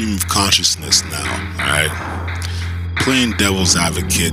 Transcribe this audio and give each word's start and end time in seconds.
stream 0.00 0.16
of 0.16 0.26
consciousness 0.28 1.04
now, 1.04 1.30
alright? 1.60 1.90
Playing 3.00 3.32
devil's 3.32 3.76
advocate, 3.76 4.32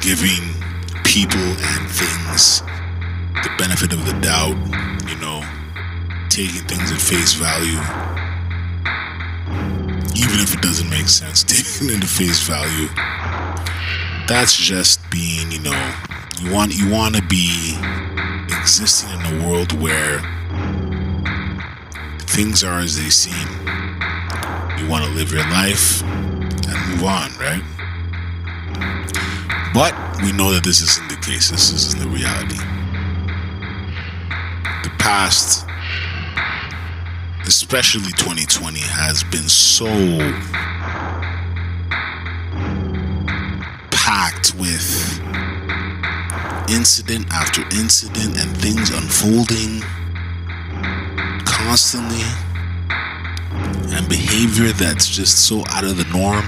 giving 0.00 0.42
people 1.04 1.38
and 1.38 1.88
things 1.88 2.62
the 3.42 3.50
benefit 3.56 3.92
of 3.92 4.04
the 4.04 4.18
doubt, 4.20 4.56
you 5.08 5.16
know, 5.20 5.44
taking 6.28 6.66
things 6.66 6.90
at 6.90 7.00
face 7.00 7.34
value. 7.34 7.78
Even 10.16 10.40
if 10.40 10.54
it 10.54 10.60
doesn't 10.60 10.90
make 10.90 11.06
sense, 11.06 11.44
taking 11.44 11.94
it 11.94 12.02
at 12.02 12.10
face 12.10 12.40
value. 12.40 12.88
That's 14.26 14.56
just 14.56 15.08
being, 15.08 15.52
you 15.52 15.60
know, 15.60 15.94
you 16.40 16.52
want 16.52 16.76
you 16.76 16.90
want 16.90 17.14
to 17.14 17.22
be 17.22 17.76
existing 18.58 19.10
in 19.10 19.40
a 19.40 19.48
world 19.48 19.72
where 19.80 20.18
things 22.26 22.64
are 22.64 22.80
as 22.80 22.96
they 22.96 23.10
seem. 23.10 23.89
You 24.80 24.88
want 24.88 25.04
to 25.04 25.10
live 25.10 25.30
your 25.30 25.46
life 25.50 26.02
and 26.02 26.88
move 26.88 27.04
on, 27.04 27.30
right? 27.38 27.62
But 29.74 29.94
we 30.22 30.32
know 30.32 30.52
that 30.52 30.62
this 30.64 30.80
isn't 30.80 31.10
the 31.10 31.16
case. 31.16 31.50
This 31.50 31.70
isn't 31.70 32.00
the 32.00 32.08
reality. 32.08 32.56
The 34.82 34.90
past, 34.98 35.66
especially 37.46 38.12
2020, 38.12 38.80
has 38.80 39.22
been 39.22 39.50
so 39.50 39.86
packed 43.90 44.54
with 44.54 45.20
incident 46.70 47.30
after 47.30 47.60
incident 47.76 48.40
and 48.40 48.56
things 48.56 48.88
unfolding 48.88 49.82
constantly 51.44 52.24
and 53.50 54.08
behavior 54.08 54.72
that's 54.72 55.06
just 55.08 55.46
so 55.46 55.62
out 55.68 55.84
of 55.84 55.96
the 55.96 56.04
norm. 56.12 56.44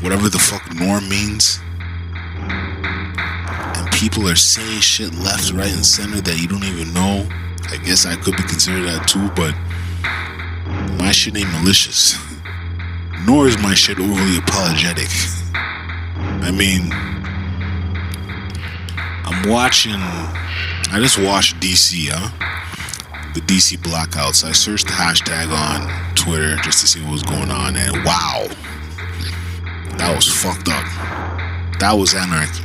Whatever 0.00 0.28
the 0.28 0.38
fuck 0.38 0.74
norm 0.74 1.08
means. 1.08 1.60
And 2.38 3.90
people 3.92 4.28
are 4.28 4.36
saying 4.36 4.80
shit 4.80 5.14
left, 5.14 5.52
right, 5.52 5.72
and 5.72 5.86
center 5.86 6.20
that 6.20 6.40
you 6.40 6.48
don't 6.48 6.64
even 6.64 6.92
know. 6.92 7.28
I 7.70 7.76
guess 7.78 8.04
I 8.04 8.16
could 8.16 8.36
be 8.36 8.42
considered 8.42 8.84
that 8.86 9.08
too, 9.08 9.30
but 9.36 9.54
my 10.98 11.12
shit 11.12 11.36
ain't 11.36 11.50
malicious. 11.52 12.16
Nor 13.26 13.46
is 13.46 13.56
my 13.62 13.74
shit 13.74 14.00
overly 14.00 14.38
apologetic. 14.38 15.08
I 16.42 16.50
mean, 16.50 16.90
I'm 19.24 19.48
watching. 19.48 19.94
I 19.94 20.98
just 20.98 21.18
watched 21.18 21.60
DC, 21.60 22.08
huh? 22.10 22.30
The 23.34 23.40
DC 23.40 23.78
blackouts. 23.78 24.44
I 24.44 24.52
searched 24.52 24.86
the 24.86 24.92
hashtag 24.92 25.48
on 25.48 26.14
Twitter 26.14 26.56
just 26.56 26.80
to 26.80 26.86
see 26.86 27.00
what 27.02 27.12
was 27.12 27.22
going 27.22 27.50
on, 27.50 27.76
and 27.76 28.04
wow, 28.04 28.46
that 29.96 30.12
was 30.14 30.28
fucked 30.28 30.68
up. 30.68 30.84
That 31.80 31.92
was 31.92 32.14
anarchy. 32.14 32.62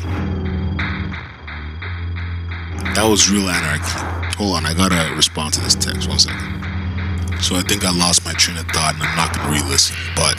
That 2.96 3.06
was 3.06 3.30
real 3.30 3.50
anarchy. 3.50 4.38
Hold 4.38 4.58
on, 4.58 4.66
I 4.66 4.74
gotta 4.74 5.16
respond 5.16 5.54
to 5.54 5.62
this 5.62 5.76
text. 5.76 6.10
One 6.10 6.20
second. 6.20 7.42
So 7.42 7.56
I 7.56 7.62
think 7.62 7.86
I 7.86 7.92
lost 7.92 8.26
my 8.26 8.34
train 8.34 8.58
of 8.58 8.66
thought, 8.68 8.96
and 8.96 9.04
I'm 9.04 9.16
not 9.16 9.34
gonna 9.36 9.52
re-listen. 9.52 9.96
But 10.16 10.38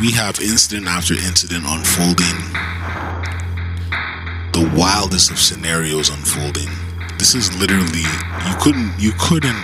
we 0.00 0.12
have 0.12 0.40
incident 0.40 0.86
after 0.86 1.14
incident 1.14 1.64
unfolding 1.66 2.38
the 4.54 4.70
wildest 4.76 5.32
of 5.32 5.38
scenarios 5.38 6.10
unfolding. 6.10 6.70
This 7.18 7.34
is 7.34 7.56
literally 7.58 8.04
you 8.46 8.54
couldn't 8.60 8.92
you 8.98 9.12
couldn't 9.18 9.62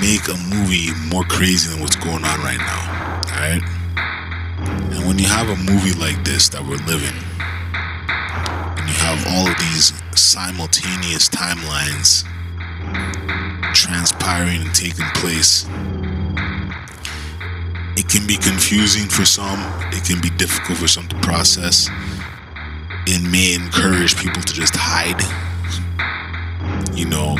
make 0.00 0.28
a 0.28 0.36
movie 0.48 0.92
more 1.08 1.24
crazy 1.24 1.70
than 1.70 1.80
what's 1.80 1.96
going 1.96 2.24
on 2.24 2.40
right 2.40 2.58
now. 2.58 3.22
Alright? 3.26 3.62
And 4.92 5.06
when 5.06 5.18
you 5.18 5.26
have 5.26 5.48
a 5.48 5.56
movie 5.56 5.92
like 5.98 6.24
this 6.24 6.48
that 6.50 6.62
we're 6.62 6.82
living, 6.86 7.16
and 8.76 8.88
you 8.88 8.96
have 9.04 9.26
all 9.28 9.48
of 9.48 9.58
these 9.58 9.92
simultaneous 10.14 11.28
timelines 11.28 12.24
transpiring 13.74 14.62
and 14.62 14.74
taking 14.74 15.06
place, 15.14 15.66
it 17.96 18.08
can 18.08 18.26
be 18.26 18.36
confusing 18.36 19.08
for 19.08 19.24
some, 19.24 19.60
it 19.92 20.04
can 20.04 20.20
be 20.20 20.30
difficult 20.30 20.78
for 20.78 20.88
some 20.88 21.08
to 21.08 21.16
process 21.20 21.88
it 23.06 23.22
may 23.22 23.54
encourage 23.54 24.16
people 24.16 24.42
to 24.42 24.52
just 24.52 24.74
hide. 24.76 25.20
You 26.94 27.06
know, 27.06 27.36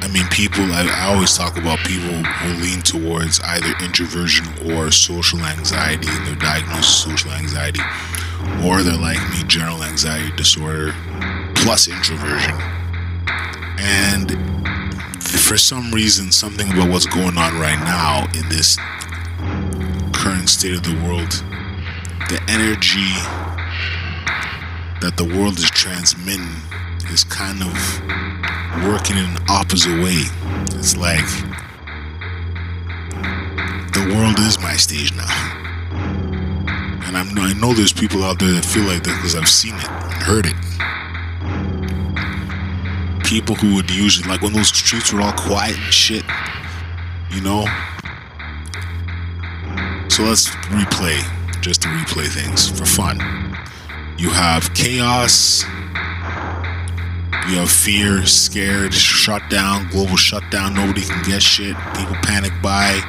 I 0.00 0.08
mean, 0.12 0.26
people, 0.28 0.64
I, 0.72 0.86
I, 0.88 1.12
always 1.12 1.36
talk 1.36 1.58
about 1.58 1.78
people 1.80 2.22
who 2.22 2.62
lean 2.62 2.80
towards 2.80 3.40
either 3.40 3.74
introversion 3.84 4.46
or 4.70 4.92
social 4.92 5.40
anxiety, 5.40 6.06
and 6.08 6.26
they're 6.26 6.36
diagnosed 6.36 7.06
with 7.06 7.18
social 7.18 7.32
anxiety, 7.32 7.80
or 8.64 8.82
they're 8.82 8.96
like 8.96 9.18
me, 9.30 9.42
general 9.48 9.82
anxiety 9.82 10.34
disorder 10.36 10.94
plus 11.56 11.88
introversion. 11.88 12.54
And 13.78 14.30
for 15.20 15.58
some 15.58 15.90
reason, 15.90 16.30
something 16.30 16.70
about 16.72 16.88
what's 16.90 17.06
going 17.06 17.36
on 17.36 17.58
right 17.58 17.80
now 17.80 18.26
in 18.38 18.48
this 18.48 18.76
current 20.14 20.48
state 20.48 20.74
of 20.74 20.84
the 20.84 20.94
world, 21.04 21.30
the 22.30 22.40
energy 22.48 23.10
that 25.00 25.14
the 25.16 25.24
world 25.24 25.58
is 25.58 25.68
transmitting 25.70 26.62
is 27.10 27.24
kind 27.24 27.62
of 27.62 27.72
working 28.84 29.16
in 29.16 29.24
an 29.24 29.38
opposite 29.48 30.02
way. 30.02 30.22
It's 30.72 30.96
like 30.96 31.26
the 33.92 34.14
world 34.14 34.38
is 34.40 34.58
my 34.60 34.76
stage 34.76 35.14
now. 35.14 35.26
And 37.06 37.16
I'm, 37.16 37.38
I 37.38 37.52
know 37.54 37.72
there's 37.72 37.92
people 37.92 38.22
out 38.24 38.38
there 38.38 38.52
that 38.52 38.64
feel 38.64 38.84
like 38.84 39.02
that 39.04 39.16
because 39.16 39.34
I've 39.34 39.48
seen 39.48 39.74
it 39.74 39.88
and 39.88 40.12
heard 40.22 40.46
it. 40.46 40.54
People 43.24 43.54
who 43.54 43.74
would 43.76 43.90
usually, 43.90 44.28
like 44.28 44.42
when 44.42 44.52
those 44.52 44.68
streets 44.68 45.12
were 45.12 45.20
all 45.20 45.32
quiet 45.32 45.76
and 45.76 45.92
shit, 45.92 46.24
you 47.30 47.40
know? 47.40 47.64
So 50.08 50.24
let's 50.24 50.48
replay, 50.70 51.22
just 51.60 51.82
to 51.82 51.88
replay 51.88 52.28
things 52.28 52.68
for 52.68 52.86
fun. 52.86 53.18
You 54.18 54.30
have 54.30 54.72
chaos. 54.74 55.64
You 57.48 57.58
have 57.58 57.70
fear, 57.70 58.26
scared, 58.26 58.92
shut 58.92 59.40
down, 59.48 59.88
global 59.90 60.16
shutdown. 60.16 60.74
Nobody 60.74 61.02
can 61.02 61.22
get 61.22 61.40
shit. 61.40 61.76
People 61.94 62.16
panic 62.22 62.52
buy. 62.60 63.00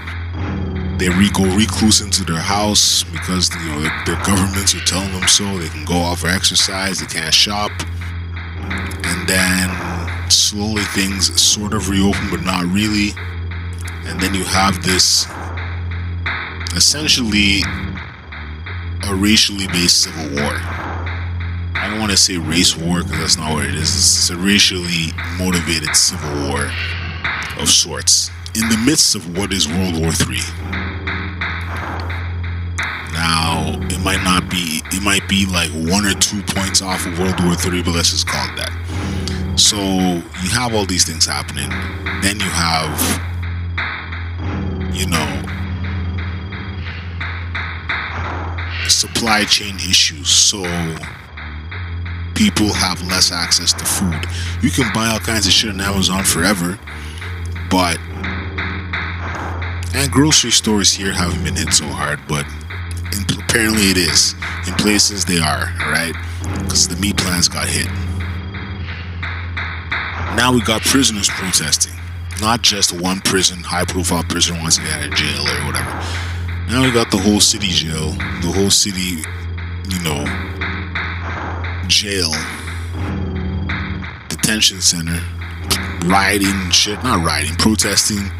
They 0.99 1.09
re- 1.09 1.31
go 1.31 1.43
recluse 1.55 2.01
into 2.01 2.23
their 2.23 2.39
house 2.39 3.03
because 3.03 3.49
you 3.55 3.69
know 3.69 3.81
their, 3.81 4.03
their 4.05 4.23
governments 4.23 4.75
are 4.75 4.85
telling 4.85 5.11
them 5.11 5.27
so. 5.27 5.57
They 5.57 5.69
can 5.69 5.85
go 5.85 5.95
out 5.95 6.19
for 6.19 6.27
exercise. 6.27 6.99
They 6.99 7.07
can't 7.07 7.33
shop. 7.33 7.71
And 8.59 9.27
then 9.27 10.29
slowly 10.29 10.83
things 10.83 11.41
sort 11.41 11.73
of 11.73 11.89
reopen, 11.89 12.29
but 12.29 12.41
not 12.43 12.65
really. 12.65 13.13
And 14.05 14.19
then 14.19 14.35
you 14.35 14.43
have 14.43 14.83
this 14.83 15.25
essentially 16.75 17.61
a 19.03 19.15
racially 19.15 19.65
based 19.67 20.03
civil 20.03 20.29
war. 20.35 20.86
I 21.87 21.91
don't 21.91 21.99
want 22.01 22.11
to 22.11 22.17
say 22.17 22.35
race 22.35 22.75
war 22.75 23.01
because 23.01 23.17
that's 23.17 23.37
not 23.37 23.53
what 23.53 23.63
it 23.63 23.73
is. 23.73 23.95
It's 23.95 24.29
a 24.29 24.35
racially 24.35 25.13
motivated 25.39 25.95
civil 25.95 26.49
war 26.49 26.69
of 27.57 27.69
sorts 27.69 28.29
in 28.55 28.67
the 28.67 28.75
midst 28.85 29.15
of 29.15 29.37
what 29.37 29.53
is 29.53 29.69
World 29.69 29.93
War 29.93 30.11
III. 30.11 30.43
Now, 33.13 33.79
it 33.87 34.03
might 34.03 34.21
not 34.25 34.49
be, 34.49 34.81
it 34.91 35.01
might 35.01 35.29
be 35.29 35.45
like 35.45 35.71
one 35.89 36.05
or 36.05 36.13
two 36.15 36.43
points 36.43 36.81
off 36.81 37.05
of 37.05 37.17
World 37.17 37.41
War 37.45 37.55
III, 37.55 37.83
but 37.83 37.95
let's 37.95 38.11
just 38.11 38.27
call 38.27 38.45
it 38.49 38.57
that. 38.57 39.55
So, 39.55 39.77
you 39.77 40.49
have 40.49 40.75
all 40.75 40.85
these 40.85 41.05
things 41.05 41.25
happening. 41.25 41.69
Then 42.21 42.37
you 42.41 42.49
have, 42.51 42.99
you 44.93 45.07
know, 45.07 45.25
supply 48.90 49.45
chain 49.45 49.75
issues. 49.75 50.28
So, 50.28 50.66
people 52.37 52.72
have 52.72 53.01
less 53.07 53.31
access 53.31 53.73
to 53.73 53.84
food. 53.84 54.25
You 54.61 54.69
can 54.69 54.93
buy 54.93 55.07
all 55.07 55.19
kinds 55.19 55.47
of 55.47 55.51
shit 55.51 55.72
on 55.72 55.81
Amazon 55.81 56.23
forever, 56.23 56.78
but 57.72 57.97
and 59.95 60.11
grocery 60.11 60.51
stores 60.51 60.93
here 60.93 61.11
haven't 61.11 61.43
been 61.43 61.55
hit 61.55 61.73
so 61.73 61.87
hard, 61.87 62.19
but 62.28 62.45
apparently 63.39 63.89
it 63.89 63.97
is. 63.97 64.35
In 64.67 64.73
places 64.75 65.25
they 65.25 65.39
are, 65.39 65.73
right? 65.89 66.13
Because 66.61 66.87
the 66.87 66.95
meat 66.97 67.17
plants 67.17 67.47
got 67.47 67.67
hit. 67.67 67.87
Now 70.37 70.53
we 70.53 70.61
got 70.61 70.83
prisoners 70.83 71.29
protesting. 71.29 71.97
Not 72.40 72.61
just 72.61 72.93
one 73.01 73.19
prison, 73.22 73.63
high 73.63 73.85
profile 73.85 74.23
prison 74.23 74.59
wants 74.59 74.75
to 74.78 74.83
get 74.83 74.93
out 74.93 75.07
of 75.07 75.16
jail 75.16 75.41
or 75.41 75.66
whatever. 75.66 75.90
Now 76.69 76.83
we 76.83 76.91
got 76.91 77.09
the 77.09 77.17
whole 77.17 77.40
city 77.40 77.69
jail, 77.69 78.11
the 78.41 78.53
whole 78.53 78.69
city, 78.69 79.23
you 79.90 80.03
know, 80.03 80.56
jail, 81.87 82.31
detention 84.29 84.81
center 84.81 85.22
rioting 86.05 86.69
shit, 86.72 87.01
not 87.03 87.25
rioting, 87.25 87.55
protesting. 87.55 88.31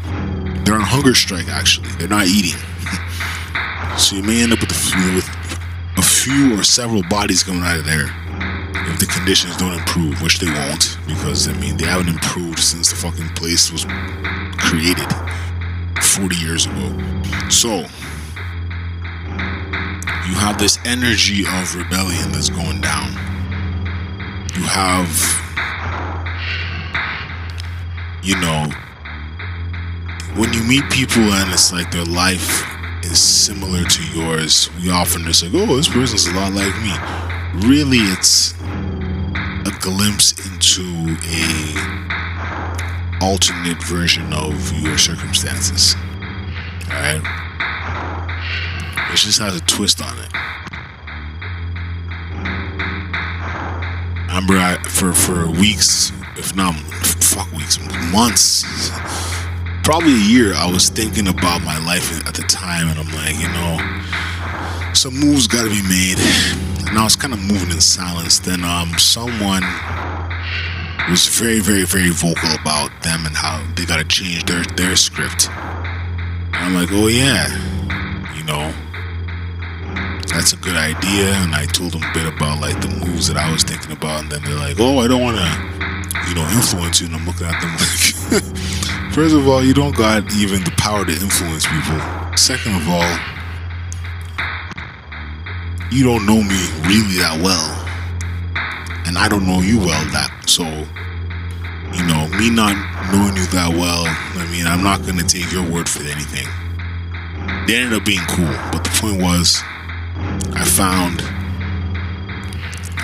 They're 0.64 0.74
on 0.74 0.80
hunger 0.80 1.14
strike 1.14 1.48
actually. 1.48 1.88
They're 1.98 2.08
not 2.08 2.26
eating. 2.26 2.58
so 3.98 4.16
you 4.16 4.22
may 4.22 4.42
end 4.42 4.52
up 4.52 4.60
with 4.60 4.70
a 4.70 4.74
few, 4.74 5.14
with 5.14 5.28
a 5.96 6.02
few 6.02 6.58
or 6.58 6.62
several 6.62 7.02
bodies 7.08 7.42
coming 7.42 7.62
out 7.62 7.78
of 7.78 7.84
there 7.84 8.08
if 8.90 8.98
the 8.98 9.06
conditions 9.06 9.56
don't 9.56 9.74
improve, 9.74 10.22
which 10.22 10.38
they 10.38 10.50
won't, 10.50 10.98
because 11.06 11.48
I 11.48 11.52
mean 11.54 11.76
they 11.76 11.86
haven't 11.86 12.08
improved 12.08 12.60
since 12.60 12.90
the 12.90 12.96
fucking 12.96 13.28
place 13.30 13.70
was 13.70 13.84
created 14.58 15.08
40 16.02 16.36
years 16.36 16.66
ago. 16.66 16.96
So 17.50 17.84
you 20.26 20.34
have 20.34 20.58
this 20.58 20.78
energy 20.84 21.44
of 21.46 21.74
rebellion 21.74 22.32
that's 22.32 22.50
going 22.50 22.80
down. 22.80 23.37
You 24.58 24.64
have, 24.64 25.08
you 28.24 28.34
know, 28.40 28.66
when 30.34 30.52
you 30.52 30.64
meet 30.64 30.82
people 30.90 31.22
and 31.22 31.52
it's 31.52 31.72
like 31.72 31.92
their 31.92 32.04
life 32.04 32.66
is 33.04 33.20
similar 33.20 33.84
to 33.84 34.02
yours, 34.18 34.68
we 34.82 34.90
often 34.90 35.22
just 35.22 35.44
like, 35.44 35.52
oh, 35.54 35.76
this 35.76 35.86
person's 35.86 36.26
a 36.26 36.34
lot 36.34 36.52
like 36.54 36.74
me. 36.82 37.68
Really, 37.68 37.98
it's 37.98 38.54
a 38.60 39.72
glimpse 39.78 40.32
into 40.44 41.16
a 41.22 43.18
alternate 43.22 43.80
version 43.84 44.32
of 44.32 44.72
your 44.72 44.98
circumstances. 44.98 45.94
Alright? 46.88 47.22
It 49.12 49.16
just 49.18 49.38
has 49.38 49.54
a 49.54 49.60
twist 49.66 50.02
on 50.02 50.18
it. 50.18 50.32
I 54.38 54.40
remember 54.40 54.62
I, 54.62 54.80
for, 54.84 55.12
for 55.12 55.50
weeks, 55.50 56.12
if 56.36 56.54
not 56.54 56.72
fuck 57.18 57.50
weeks, 57.50 57.76
months, 58.12 58.62
probably 59.82 60.12
a 60.12 60.28
year, 60.30 60.54
I 60.54 60.70
was 60.70 60.90
thinking 60.90 61.26
about 61.26 61.60
my 61.62 61.84
life 61.84 62.24
at 62.24 62.34
the 62.34 62.42
time, 62.42 62.86
and 62.86 63.00
I'm 63.00 63.12
like, 63.16 63.34
you 63.34 63.48
know, 63.48 64.94
some 64.94 65.18
moves 65.18 65.48
got 65.48 65.64
to 65.64 65.70
be 65.70 65.82
made. 65.82 66.18
And 66.86 66.96
I 66.96 67.02
was 67.02 67.16
kind 67.16 67.34
of 67.34 67.40
moving 67.40 67.72
in 67.72 67.80
silence. 67.80 68.38
Then 68.38 68.62
um, 68.62 68.96
someone 68.96 69.64
was 71.10 71.26
very, 71.26 71.58
very, 71.58 71.82
very 71.82 72.10
vocal 72.10 72.52
about 72.60 72.90
them 73.02 73.26
and 73.26 73.34
how 73.34 73.60
they 73.74 73.86
got 73.86 73.96
to 73.96 74.04
change 74.04 74.44
their 74.44 74.62
their 74.76 74.94
script. 74.94 75.48
And 75.50 76.54
I'm 76.54 76.74
like, 76.74 76.90
oh 76.92 77.08
yeah, 77.08 77.50
you 78.36 78.44
know, 78.44 78.72
that's 80.38 80.52
a 80.52 80.56
good 80.56 80.76
idea. 80.76 81.34
And 81.42 81.52
I 81.52 81.66
told 81.66 81.92
them 81.92 82.02
a 82.04 82.12
bit 82.14 82.32
about 82.32 82.60
like 82.60 82.80
the 82.80 82.86
moves 83.02 83.26
that 83.26 83.36
I 83.36 83.50
was 83.50 83.64
thinking 83.64 83.90
about, 83.90 84.22
and 84.22 84.30
then 84.30 84.42
they're 84.44 84.54
like, 84.54 84.78
oh, 84.78 85.00
I 85.00 85.08
don't 85.08 85.20
want 85.20 85.36
to, 85.36 85.50
you 86.30 86.34
know, 86.38 86.46
influence 86.54 87.00
you. 87.00 87.08
And 87.10 87.16
I'm 87.16 87.26
looking 87.26 87.46
at 87.50 87.58
them 87.58 87.74
like, 87.82 89.12
first 89.12 89.34
of 89.34 89.48
all, 89.48 89.64
you 89.64 89.74
don't 89.74 89.96
got 89.96 90.22
even 90.38 90.62
the 90.62 90.70
power 90.78 91.04
to 91.04 91.10
influence 91.10 91.66
people. 91.66 91.98
Second 92.38 92.78
of 92.78 92.86
all, 92.86 93.10
you 95.90 96.06
don't 96.06 96.22
know 96.24 96.38
me 96.38 96.60
really 96.86 97.18
that 97.18 97.42
well, 97.42 97.74
and 99.10 99.18
I 99.18 99.26
don't 99.26 99.44
know 99.44 99.58
you 99.58 99.78
well 99.78 100.04
that 100.14 100.30
so. 100.46 100.62
You 101.98 102.06
know, 102.06 102.28
me 102.38 102.50
not 102.50 102.76
knowing 103.10 103.34
you 103.34 103.46
that 103.58 103.74
well, 103.74 104.06
I 104.06 104.46
mean, 104.52 104.68
I'm 104.68 104.84
not 104.84 105.02
gonna 105.04 105.24
take 105.24 105.50
your 105.50 105.68
word 105.68 105.88
for 105.88 106.02
anything. 106.04 106.46
They 107.66 107.74
ended 107.74 107.98
up 107.98 108.04
being 108.04 108.22
cool, 108.28 108.54
but 108.70 108.84
the 108.84 108.90
point 109.00 109.20
was, 109.20 109.62
I 110.60 110.64
found 110.64 111.22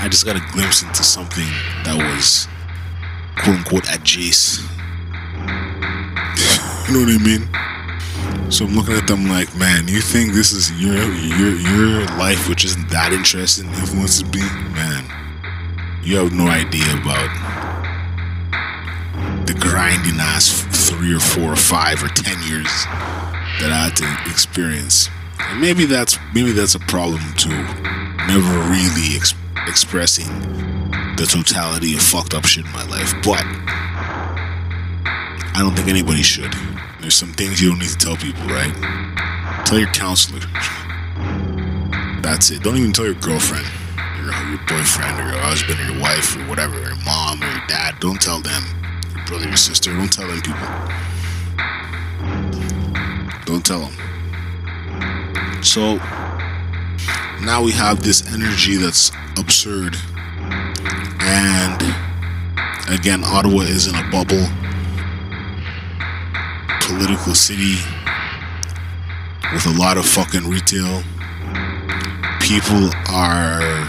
I 0.03 0.09
just 0.09 0.27
got 0.27 0.37
a 0.37 0.53
glimpse 0.53 0.83
into 0.83 1.05
something 1.05 1.47
that 1.85 1.97
was 1.97 2.49
quote 3.37 3.59
unquote 3.59 3.89
adjacent. 3.95 4.69
you 6.89 6.93
know 6.93 7.01
what 7.07 7.15
I 7.15 7.19
mean? 7.23 7.49
So 8.51 8.65
I'm 8.67 8.75
looking 8.75 8.95
at 8.95 9.07
them 9.07 9.29
like, 9.29 9.55
man, 9.57 9.89
you 9.89 10.01
think 10.01 10.33
this 10.33 10.53
is 10.53 10.71
your 10.81 10.95
your 10.95 11.55
your 11.57 12.07
life, 12.19 12.49
which 12.49 12.65
isn't 12.65 12.89
that 12.91 13.13
interesting, 13.13 13.67
influences 13.69 14.25
me? 14.25 14.41
Man, 14.75 15.05
you 16.03 16.17
have 16.19 16.33
no 16.33 16.49
idea 16.49 16.85
about 17.01 17.31
the 19.47 19.55
grinding 19.55 20.19
ass 20.21 20.67
three 20.91 21.15
or 21.15 21.21
four 21.21 21.53
or 21.53 21.57
five 21.57 22.03
or 22.03 22.09
ten 22.09 22.43
years 22.43 22.69
that 23.61 23.71
I 23.71 23.89
had 23.89 23.97
to 23.99 24.31
experience. 24.31 25.09
And 25.51 25.61
maybe 25.61 25.85
that's 25.85 26.19
maybe 26.35 26.53
that's 26.53 26.75
a 26.75 26.81
problem 26.81 27.23
too. 27.37 27.51
Never 28.27 28.53
really 28.71 29.17
ex- 29.17 29.35
expressing 29.69 30.29
the 31.17 31.27
totality 31.31 31.95
of 31.95 32.03
fucked 32.03 32.35
up 32.35 32.45
shit 32.45 32.65
in 32.65 32.73
my 32.73 32.85
life, 32.87 33.15
but 33.25 33.45
I 35.57 35.61
don't 35.61 35.75
think 35.77 35.89
anybody 35.89 36.23
should. 36.23 36.53
There's 37.01 37.15
some 37.15 37.33
things 37.33 37.61
you 37.61 37.69
don't 37.69 37.79
need 37.79 37.91
to 37.91 37.97
tell 37.99 38.17
people, 38.17 38.43
right? 38.47 38.75
Tell 39.67 39.79
your 39.79 39.93
counselor. 39.93 40.41
That's 42.23 42.51
it. 42.51 42.63
Don't 42.63 42.77
even 42.77 42.93
tell 42.93 43.05
your 43.05 43.15
girlfriend, 43.15 43.67
your, 44.17 44.33
your 44.49 44.59
boyfriend, 44.67 45.21
or 45.21 45.29
your 45.31 45.39
husband, 45.39 45.79
or 45.79 45.93
your 45.93 46.01
wife, 46.01 46.35
or 46.37 46.41
whatever, 46.49 46.81
your 46.81 46.97
mom, 47.05 47.43
or 47.43 47.47
your 47.47 47.63
dad. 47.69 48.01
Don't 48.01 48.21
tell 48.21 48.41
them. 48.41 48.65
Your 49.15 49.25
brother, 49.27 49.47
your 49.47 49.57
sister. 49.57 49.93
Don't 49.95 50.13
tell 50.13 50.27
them 50.27 50.41
people. 50.41 50.69
Don't 53.45 53.65
tell 53.65 53.81
them. 53.81 54.14
So 55.65 55.97
now 57.41 57.63
we 57.65 57.73
have 57.73 58.03
this 58.03 58.31
energy 58.33 58.77
that's 58.77 59.11
absurd. 59.39 59.97
And 61.21 61.83
again, 62.91 63.25
Ottawa 63.25 63.63
is 63.63 63.87
in 63.87 63.95
a 63.95 64.11
bubble, 64.11 64.47
political 66.83 67.35
city 67.35 67.77
with 69.55 69.65
a 69.67 69.75
lot 69.79 69.97
of 69.97 70.05
fucking 70.05 70.47
retail. 70.49 71.03
People 72.41 72.91
are, 73.09 73.89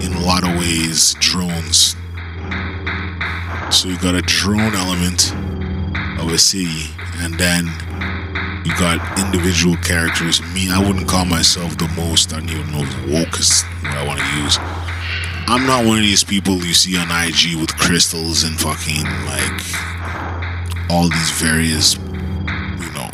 in 0.00 0.14
a 0.14 0.20
lot 0.20 0.48
of 0.48 0.58
ways, 0.58 1.14
drones. 1.20 1.94
So 3.70 3.88
you 3.88 3.98
got 3.98 4.14
a 4.14 4.22
drone 4.22 4.74
element 4.74 5.34
of 6.18 6.32
a 6.32 6.38
city, 6.38 6.90
and 7.16 7.34
then 7.34 7.70
you 8.64 8.76
got 8.76 9.18
individual 9.18 9.76
characters. 9.76 10.40
Me, 10.54 10.70
I 10.70 10.78
wouldn't 10.78 11.08
call 11.08 11.24
myself 11.24 11.76
the 11.78 11.88
most. 11.96 12.32
I 12.32 12.38
don't 12.38 12.50
even 12.50 12.70
know 12.72 12.82
if 12.82 13.10
woke 13.10 13.38
is 13.40 13.62
what 13.82 13.92
I 13.92 14.06
want 14.06 14.20
to 14.20 14.26
use. 14.40 14.58
I'm 15.48 15.66
not 15.66 15.84
one 15.84 15.98
of 15.98 16.04
these 16.04 16.22
people 16.22 16.54
you 16.64 16.72
see 16.72 16.96
on 16.96 17.08
IG 17.10 17.60
with 17.60 17.76
crystals 17.76 18.44
and 18.44 18.58
fucking 18.58 19.04
like 19.26 19.60
all 20.88 21.08
these 21.08 21.30
various, 21.32 21.96
you 21.96 22.92
know, 22.94 23.10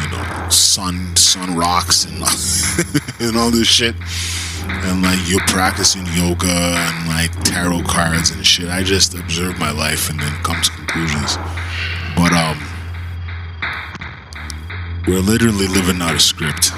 you 0.00 0.08
know, 0.10 0.48
sun 0.48 1.14
sun 1.16 1.54
rocks 1.54 2.06
and 2.06 2.16
and 3.20 3.36
all 3.36 3.50
this 3.50 3.68
shit. 3.68 3.94
And 4.66 5.02
like 5.02 5.18
you're 5.28 5.46
practicing 5.46 6.06
yoga 6.14 6.46
and 6.48 7.08
like 7.08 7.30
tarot 7.44 7.82
cards 7.82 8.30
and 8.30 8.44
shit. 8.46 8.68
I 8.68 8.82
just 8.82 9.14
observe 9.14 9.58
my 9.58 9.70
life 9.70 10.08
and 10.08 10.18
then 10.18 10.32
come 10.42 10.60
to 10.62 10.70
conclusions. 10.70 11.36
But 12.16 12.32
um 12.32 12.67
we're 15.08 15.20
literally 15.20 15.66
living 15.66 16.02
out 16.02 16.14
a 16.14 16.20
script. 16.20 16.70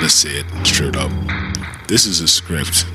Just 0.00 0.22
say 0.22 0.40
it 0.40 0.66
straight 0.66 0.96
up. 0.96 1.12
This 1.86 2.06
is 2.06 2.22
a 2.22 2.28
script. 2.28 2.86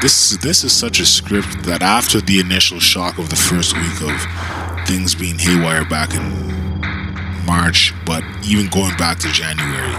This 0.00 0.38
this 0.38 0.64
is 0.64 0.72
such 0.72 1.00
a 1.00 1.04
script 1.04 1.64
that 1.64 1.82
after 1.82 2.22
the 2.22 2.40
initial 2.40 2.80
shock 2.80 3.18
of 3.18 3.28
the 3.28 3.36
first 3.36 3.74
week 3.76 4.00
of 4.00 4.86
things 4.88 5.14
being 5.14 5.38
haywire 5.38 5.84
back 5.84 6.14
in 6.14 7.44
March, 7.44 7.92
but 8.06 8.24
even 8.42 8.68
going 8.68 8.96
back 8.96 9.18
to 9.18 9.28
January, 9.28 9.92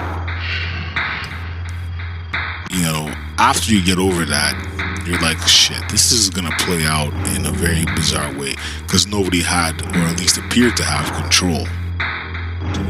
you 2.72 2.82
know, 2.82 3.14
after 3.38 3.72
you 3.72 3.86
get 3.86 4.00
over 4.00 4.26
that, 4.26 4.77
you're 5.08 5.22
like, 5.22 5.40
shit, 5.48 5.82
this 5.90 6.12
is 6.12 6.30
gonna 6.30 6.56
play 6.60 6.84
out 6.84 7.14
in 7.36 7.46
a 7.46 7.52
very 7.52 7.86
bizarre 7.96 8.38
way 8.38 8.54
because 8.82 9.08
nobody 9.08 9.42
had, 9.42 9.82
or 9.96 10.00
at 10.00 10.20
least 10.20 10.38
appeared 10.38 10.76
to 10.76 10.84
have, 10.84 11.12
control. 11.14 11.66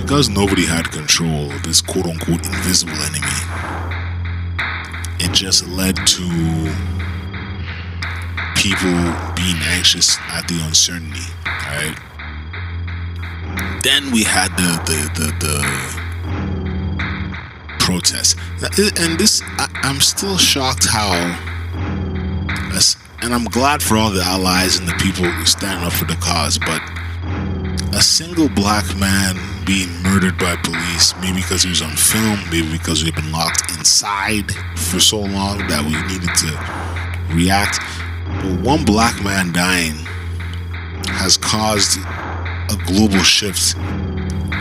Because 0.02 0.28
nobody 0.28 0.66
had 0.66 0.92
control 0.92 1.52
of 1.52 1.62
this 1.62 1.80
quote 1.80 2.08
unquote 2.08 2.44
invisible 2.46 2.94
enemy, 2.94 3.28
it 5.20 5.32
just 5.32 5.68
led 5.68 5.96
to 6.08 6.24
people 8.56 9.14
being 9.36 9.62
anxious 9.68 10.18
at 10.30 10.48
the 10.48 10.60
uncertainty, 10.66 11.22
right? 11.46 11.96
Then 13.84 14.12
we 14.12 14.24
had 14.24 14.50
the 14.58 14.82
the 14.90 15.10
the, 15.20 15.28
the 15.46 15.56
protests, 17.80 18.36
and 19.00 19.20
this 19.20 19.44
I, 19.44 19.68
I'm 19.84 20.02
still 20.02 20.38
shocked 20.38 20.88
how 20.88 21.14
and 23.24 23.34
I'm 23.34 23.46
glad 23.46 23.82
for 23.82 23.98
all 23.98 24.12
the 24.12 24.22
allies 24.22 24.78
and 24.78 24.88
the 24.88 24.94
people 24.94 25.26
standing 25.46 25.84
up 25.84 25.94
for 25.94 26.06
the 26.06 26.16
cause, 26.16 26.60
but 26.60 26.82
a 27.98 28.02
single 28.02 28.50
black 28.50 28.86
man 28.98 29.36
being 29.66 29.90
murdered 30.04 30.38
by 30.38 30.56
police, 30.58 31.16
maybe 31.20 31.38
because 31.38 31.64
he 31.64 31.70
was 31.70 31.82
on 31.82 31.96
film, 31.96 32.40
maybe 32.52 32.72
because 32.72 33.04
we've 33.04 33.16
been 33.16 33.32
locked 33.32 33.72
inside 33.76 34.52
for 34.76 35.00
so 35.00 35.20
long 35.20 35.58
that 35.68 35.82
we 35.84 35.94
needed 36.06 36.30
to 36.36 37.34
react. 37.34 37.80
But 38.44 38.62
one 38.62 38.86
black 38.86 39.24
man 39.24 39.52
dying 39.52 39.96
has 41.10 41.36
caused 41.36 41.98
a 41.98 42.78
global 42.86 43.24
shift. 43.24 43.76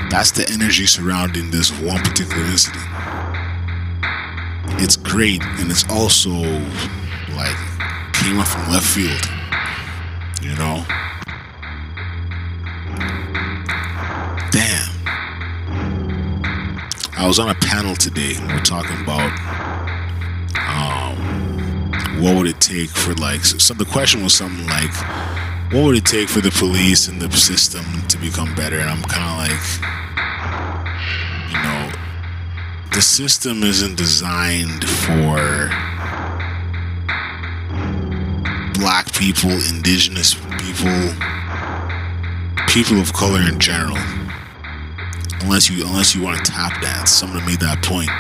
That's 0.09 0.31
the 0.31 0.49
energy 0.51 0.87
surrounding 0.87 1.51
this 1.51 1.71
one 1.83 2.01
particular 2.01 2.45
incident. 2.47 2.83
It's 4.81 4.97
great, 4.97 5.43
and 5.43 5.71
it's 5.71 5.85
also 5.91 6.31
like 7.37 7.57
came 8.27 8.41
up 8.41 8.49
from 8.49 8.73
left 8.73 8.87
field. 8.87 9.23
You 10.43 10.57
know? 10.57 10.85
Damn. 14.51 14.91
I 17.17 17.25
was 17.25 17.39
on 17.39 17.49
a 17.51 17.55
panel 17.55 17.95
today. 17.95 18.35
And 18.37 18.49
we're 18.49 18.59
talking 18.63 19.01
about 19.01 19.31
um, 20.59 22.21
what 22.21 22.37
would 22.37 22.49
it 22.49 22.61
take 22.61 22.91
for 22.91 23.15
like. 23.15 23.45
So 23.45 23.75
the 23.75 23.85
question 23.85 24.25
was 24.25 24.35
something 24.35 24.67
like, 24.67 24.93
what 25.73 25.85
would 25.85 25.97
it 25.97 26.05
take 26.05 26.29
for 26.29 26.41
the 26.41 26.51
police 26.51 27.07
and 27.07 27.23
the 27.23 27.31
system 27.31 27.85
to 28.09 28.19
become 28.19 28.53
better? 28.57 28.81
And 28.81 28.91
I'm 28.91 29.03
kind 29.03 29.23
of 29.23 29.39
like, 29.39 29.63
you 31.53 31.63
know, 31.63 31.93
the 32.93 33.03
system 33.03 33.63
isn't 33.63 33.97
designed 33.97 34.85
for 34.85 35.71
people, 39.17 39.51
indigenous 39.51 40.35
people, 40.61 41.15
people 42.69 43.01
of 43.01 43.13
color 43.15 43.41
in 43.49 43.59
general. 43.59 43.97
Unless 45.41 45.71
you 45.71 45.87
unless 45.87 46.15
you 46.15 46.23
want 46.23 46.45
to 46.45 46.53
tap 46.53 46.81
dance. 46.83 47.11
Someone 47.11 47.45
made 47.47 47.61
that 47.61 47.83
point. 47.83 48.11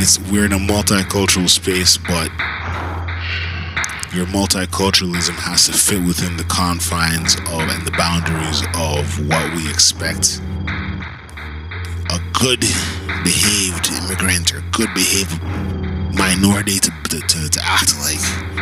It's 0.00 0.18
we're 0.30 0.46
in 0.46 0.52
a 0.52 0.58
multicultural 0.58 1.48
space, 1.48 1.98
but 1.98 2.30
your 4.14 4.26
multiculturalism 4.26 5.34
has 5.34 5.66
to 5.66 5.72
fit 5.72 6.02
within 6.06 6.36
the 6.38 6.44
confines 6.44 7.34
of 7.34 7.60
and 7.68 7.86
the 7.86 7.92
boundaries 7.92 8.62
of 8.74 9.28
what 9.28 9.54
we 9.54 9.68
expect 9.68 10.40
a 12.08 12.20
good 12.32 12.60
behaved 13.24 13.90
immigrant 13.92 14.54
or 14.54 14.62
good 14.70 14.88
behaved 14.94 15.42
minority 16.14 16.78
to, 16.78 16.90
to, 17.10 17.20
to, 17.20 17.48
to 17.50 17.60
act 17.62 17.98
like. 17.98 18.55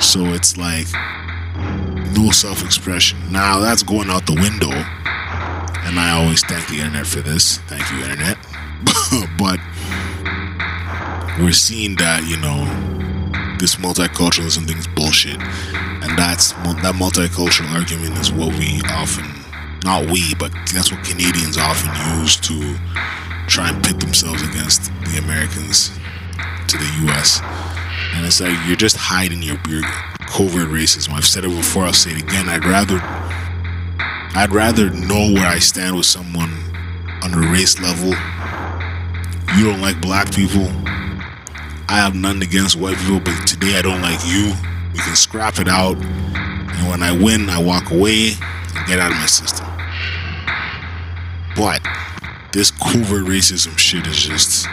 So 0.00 0.32
it's 0.32 0.56
like 0.56 0.86
no 2.16 2.30
self 2.30 2.64
expression. 2.64 3.18
Now 3.30 3.60
that's 3.60 3.82
going 3.82 4.08
out 4.08 4.26
the 4.26 4.34
window. 4.34 4.70
And 5.86 5.98
I 5.98 6.12
always 6.12 6.42
thank 6.44 6.66
the 6.68 6.78
internet 6.78 7.06
for 7.06 7.20
this. 7.20 7.58
Thank 7.68 7.90
you, 7.90 8.02
internet. 8.02 8.38
but 9.38 9.60
we're 11.38 11.52
seeing 11.52 11.96
that, 11.96 12.24
you 12.26 12.36
know, 12.38 12.64
this 13.58 13.76
multiculturalism 13.76 14.66
thing 14.66 14.78
is 14.78 14.86
bullshit. 14.88 15.40
And 15.40 16.16
that's 16.18 16.52
that 16.52 16.94
multicultural 16.94 17.70
argument 17.70 18.18
is 18.18 18.32
what 18.32 18.56
we 18.58 18.80
often, 18.88 19.26
not 19.84 20.10
we, 20.10 20.34
but 20.36 20.52
that's 20.72 20.90
what 20.90 21.04
Canadians 21.04 21.58
often 21.58 21.90
use 22.20 22.36
to 22.36 22.76
try 23.46 23.68
and 23.68 23.84
pit 23.84 24.00
themselves 24.00 24.42
against 24.42 24.90
the 25.04 25.18
Americans 25.18 25.90
to 26.68 26.78
the 26.78 26.90
U.S. 27.06 27.40
And 28.14 28.26
it's 28.26 28.40
like 28.40 28.56
you're 28.66 28.76
just 28.76 28.96
hiding 28.96 29.42
your, 29.42 29.58
your 29.68 29.82
covert 30.20 30.68
racism. 30.68 31.12
I've 31.12 31.26
said 31.26 31.44
it 31.44 31.48
before. 31.48 31.84
I'll 31.84 31.92
say 31.92 32.12
it 32.12 32.22
again. 32.22 32.48
I'd 32.48 32.64
rather, 32.64 32.98
I'd 34.36 34.52
rather 34.52 34.90
know 34.90 35.32
where 35.32 35.46
I 35.46 35.58
stand 35.58 35.96
with 35.96 36.06
someone 36.06 36.52
on 37.22 37.34
a 37.34 37.52
race 37.52 37.80
level. 37.80 38.10
You 39.56 39.64
don't 39.64 39.80
like 39.80 40.00
black 40.00 40.32
people. 40.32 40.68
I 41.88 41.96
have 41.96 42.14
nothing 42.14 42.42
against 42.42 42.76
white 42.76 42.96
people, 42.98 43.20
but 43.20 43.46
today 43.46 43.76
I 43.76 43.82
don't 43.82 44.00
like 44.00 44.20
you. 44.24 44.52
We 44.92 45.00
can 45.00 45.16
scrap 45.16 45.58
it 45.58 45.68
out. 45.68 45.96
And 45.96 46.88
when 46.88 47.02
I 47.02 47.12
win, 47.12 47.50
I 47.50 47.60
walk 47.60 47.90
away 47.90 48.34
and 48.76 48.86
get 48.86 49.00
out 49.00 49.10
of 49.10 49.16
my 49.16 49.26
system. 49.26 49.66
But 51.56 51.82
this 52.52 52.70
covert 52.70 53.26
racism 53.26 53.76
shit 53.78 54.06
is 54.06 54.22
just 54.22 54.66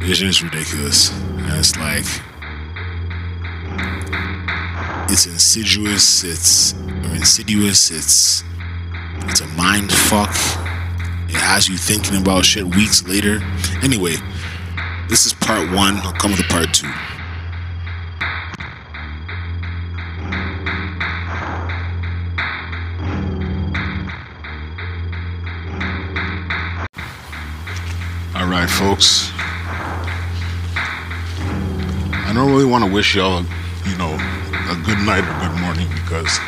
it's 0.00 0.18
just 0.18 0.42
ridiculous. 0.42 1.10
And 1.44 1.58
it's 1.58 1.76
like 1.76 2.04
it's 5.10 5.26
insidious, 5.26 6.24
it's 6.24 6.72
insidious, 7.12 7.90
it's 7.90 8.42
it's 9.26 9.40
a 9.40 9.46
mind 9.48 9.92
fuck. 9.92 10.30
It 11.28 11.36
has 11.40 11.68
you 11.68 11.76
thinking 11.76 12.20
about 12.20 12.44
shit 12.44 12.64
weeks 12.64 13.06
later. 13.06 13.40
Anyway, 13.82 14.16
this 15.08 15.26
is 15.26 15.32
part 15.32 15.70
one. 15.70 15.96
I'll 15.98 16.12
come 16.12 16.30
with 16.32 16.48
part 16.48 16.72
two. 16.72 16.88
All 28.34 28.48
right, 28.48 28.68
folks. 28.68 29.33
Don't 32.34 32.50
really 32.50 32.64
want 32.64 32.84
to 32.84 32.90
wish 32.90 33.14
y'all, 33.14 33.44
you 33.86 33.96
know, 33.96 34.12
a 34.68 34.76
good 34.84 34.98
night 35.06 35.22
or 35.22 35.48
good 35.48 35.60
morning 35.60 35.86
because 35.94 36.38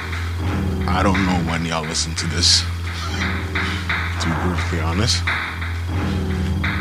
I 0.88 1.00
don't 1.00 1.24
know 1.24 1.50
when 1.50 1.64
y'all 1.64 1.84
listen 1.84 2.12
to 2.16 2.26
this. 2.26 2.62
To 2.62 4.26
be 4.26 4.32
perfectly 4.42 4.80
honest, 4.80 5.22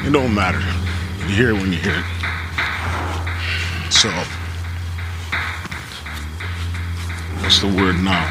it 0.07 0.11
don't 0.11 0.33
matter. 0.33 0.59
You 1.27 1.35
hear 1.35 1.49
it 1.51 1.53
when 1.53 1.71
you 1.71 1.77
hear 1.77 1.93
it. 1.93 2.05
So, 3.91 4.09
what's 7.43 7.61
the 7.61 7.67
word 7.67 7.97
now? 8.01 8.25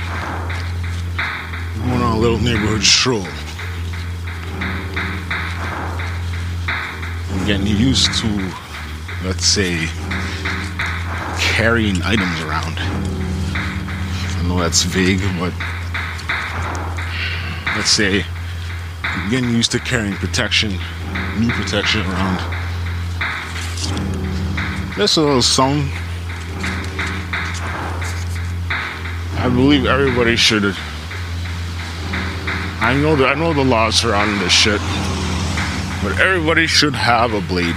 Going 1.78 2.02
on 2.02 2.16
a 2.16 2.19
little 2.19 2.38
neighborhood 2.38 2.83
stroll. 2.83 3.26
I'm 7.31 7.47
getting 7.47 7.66
used 7.66 8.12
to, 8.21 8.52
let's 9.25 9.45
say, 9.45 9.88
carrying 11.54 12.02
items 12.02 12.40
around. 12.42 12.75
I 12.80 14.44
know 14.49 14.58
that's 14.58 14.82
vague, 14.82 15.20
but 15.38 15.52
let's 17.76 17.90
say 17.90 18.25
I'm 19.04 19.30
getting 19.30 19.50
used 19.50 19.70
to 19.70 19.78
carrying 19.78 20.14
protection, 20.14 20.70
new 21.38 21.49
protection 21.50 22.00
around. 22.00 22.40
This 24.96 25.16
little 25.16 25.40
song. 25.42 25.88
I 29.38 29.49
believe 29.49 29.87
everybody 29.87 30.34
should. 30.34 30.64
I 32.80 32.99
know 33.00 33.14
that 33.14 33.28
I 33.28 33.34
know 33.38 33.54
the 33.54 33.64
laws 33.64 33.94
surrounding 33.94 34.40
this 34.40 34.52
shit, 34.52 34.80
but 36.02 36.18
everybody 36.20 36.66
should 36.66 36.96
have 36.96 37.32
a 37.32 37.40
blade. 37.40 37.76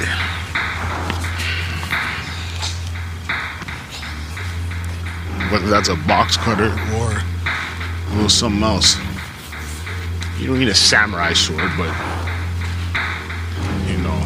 That's 5.65 5.89
a 5.89 5.95
box 6.07 6.37
cutter 6.37 6.71
or 6.95 7.11
a 7.11 8.13
little 8.13 8.29
something 8.29 8.63
else. 8.63 8.97
You 10.39 10.47
don't 10.47 10.59
need 10.59 10.69
a 10.69 10.75
samurai 10.75 11.33
sword, 11.33 11.71
but 11.77 11.93
you 13.87 13.97
know, 13.97 14.19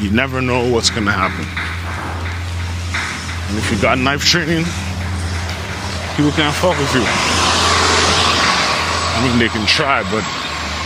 you 0.00 0.10
never 0.10 0.40
know 0.40 0.70
what's 0.70 0.90
gonna 0.90 1.12
happen. 1.12 1.44
And 3.48 3.58
if 3.58 3.70
you 3.70 3.80
got 3.80 3.98
knife 3.98 4.24
training, 4.24 4.64
people 6.16 6.32
can't 6.32 6.54
fuck 6.54 6.78
with 6.78 6.94
you. 6.94 7.02
I 9.14 9.26
mean, 9.26 9.38
they 9.38 9.48
can 9.48 9.66
try, 9.66 10.02
but 10.10 10.24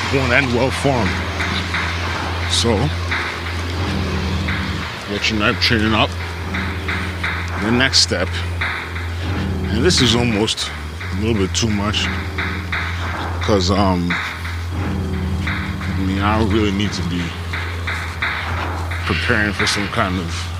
it 0.08 0.18
won't 0.18 0.32
end 0.32 0.54
well 0.54 0.70
for 0.70 0.88
them. 0.88 1.08
So, 2.50 2.76
get 5.08 5.30
your 5.30 5.40
knife 5.40 5.60
training 5.60 5.94
up. 5.94 6.10
The 7.64 7.70
next 7.70 8.00
step 8.00 8.28
and 9.70 9.84
this 9.84 10.00
is 10.00 10.14
almost 10.14 10.70
a 11.12 11.20
little 11.20 11.34
bit 11.34 11.54
too 11.54 11.70
much 11.70 12.04
because 13.38 13.70
um 13.70 14.08
I 14.12 16.04
mean 16.06 16.20
I 16.20 16.42
really 16.44 16.72
need 16.72 16.92
to 16.92 17.02
be 17.08 17.22
preparing 19.06 19.52
for 19.52 19.66
some 19.66 19.88
kind 19.88 20.18
of 20.18 20.50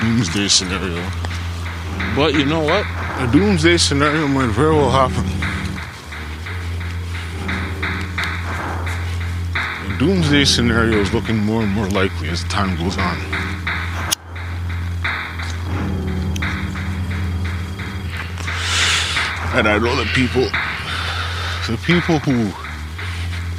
doomsday 0.00 0.48
scenario. 0.48 1.02
But 2.16 2.34
you 2.34 2.44
know 2.44 2.60
what? 2.60 2.84
A 3.20 3.30
doomsday 3.30 3.76
scenario 3.76 4.26
might 4.26 4.48
very 4.48 4.74
well 4.74 4.90
happen. 4.90 5.24
A 9.86 9.98
doomsday 9.98 10.44
scenario 10.44 10.98
is 10.98 11.12
looking 11.14 11.36
more 11.38 11.62
and 11.62 11.70
more 11.72 11.86
likely 11.88 12.28
as 12.28 12.42
time 12.44 12.76
goes 12.76 12.98
on. 12.98 13.51
And 19.54 19.68
I 19.68 19.76
know 19.78 19.94
that 19.96 20.06
people, 20.14 20.44
the 21.68 21.78
people 21.84 22.18
who 22.20 22.50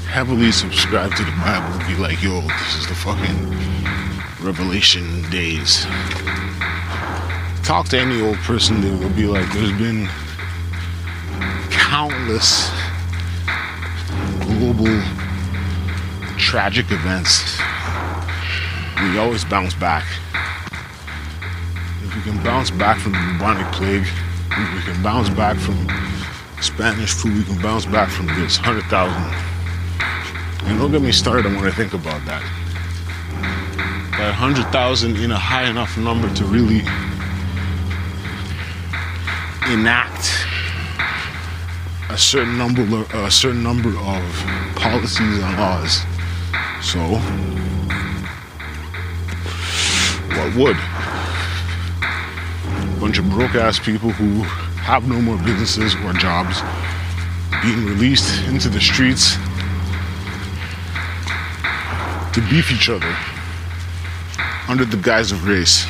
heavily 0.10 0.52
subscribe 0.52 1.14
to 1.14 1.24
the 1.24 1.32
Bible 1.34 1.78
will 1.78 1.88
be 1.88 1.96
like, 2.02 2.24
yo, 2.24 2.42
this 2.42 2.76
is 2.78 2.88
the 2.88 2.96
fucking 2.96 3.50
revelation 4.44 5.22
days. 5.30 5.86
talk 7.64 7.90
to 7.90 8.00
any 8.00 8.22
old 8.22 8.38
person, 8.38 8.82
they 8.82 8.90
will 8.90 9.14
be 9.14 9.28
like, 9.28 9.48
there's 9.54 9.72
been 9.74 10.10
countless 11.70 12.72
global 14.42 15.00
tragic 16.40 16.90
events. 16.90 17.60
We 19.04 19.20
always 19.20 19.46
bounce 19.46 19.76
back. 19.76 20.06
If 22.04 22.16
we 22.16 22.22
can 22.24 22.44
bounce 22.44 22.72
back 22.72 22.98
from 22.98 23.12
the 23.12 23.20
bubonic 23.20 23.72
plague, 23.74 24.08
we 24.58 24.82
can 24.82 25.02
bounce 25.02 25.30
back 25.30 25.58
from 25.58 25.88
Spanish 26.62 27.14
flu, 27.14 27.34
we 27.34 27.44
can 27.44 27.62
bounce 27.62 27.86
back 27.86 28.10
from 28.10 28.28
this 28.28 28.58
100,000. 28.58 29.14
And 30.68 30.80
don't 30.80 30.92
get 30.92 31.02
me 31.02 31.12
started 31.12 31.54
what 31.56 31.66
I 31.66 31.72
think 31.72 31.94
about 31.94 32.24
that. 32.26 32.42
That 34.18 34.30
100,000 34.40 35.18
in 35.18 35.32
a 35.32 35.38
high 35.38 35.70
enough 35.70 35.98
number 35.98 36.34
to 36.36 36.46
really 36.46 36.82
enact 39.72 40.30
a 42.10 42.18
certain 42.18 42.58
number 42.58 42.84
a 43.14 43.32
certain 43.32 43.64
number 43.64 43.90
of 43.90 44.24
policies 44.76 45.40
and 45.40 45.58
laws. 45.58 46.04
So 46.82 47.00
what 50.36 50.56
would? 50.56 50.78
Bunch 53.04 53.18
of 53.18 53.30
broke 53.32 53.56
ass 53.56 53.80
people 53.80 54.12
who 54.12 54.44
have 54.80 55.10
no 55.10 55.20
more 55.20 55.36
businesses 55.40 55.94
or 56.06 56.14
jobs 56.14 56.62
being 57.62 57.84
released 57.84 58.48
into 58.48 58.70
the 58.70 58.80
streets 58.80 59.34
to 62.34 62.40
beef 62.50 62.72
each 62.72 62.88
other 62.88 63.14
under 64.70 64.86
the 64.86 64.96
guise 64.96 65.34
of 65.34 65.46
race. 65.46 65.86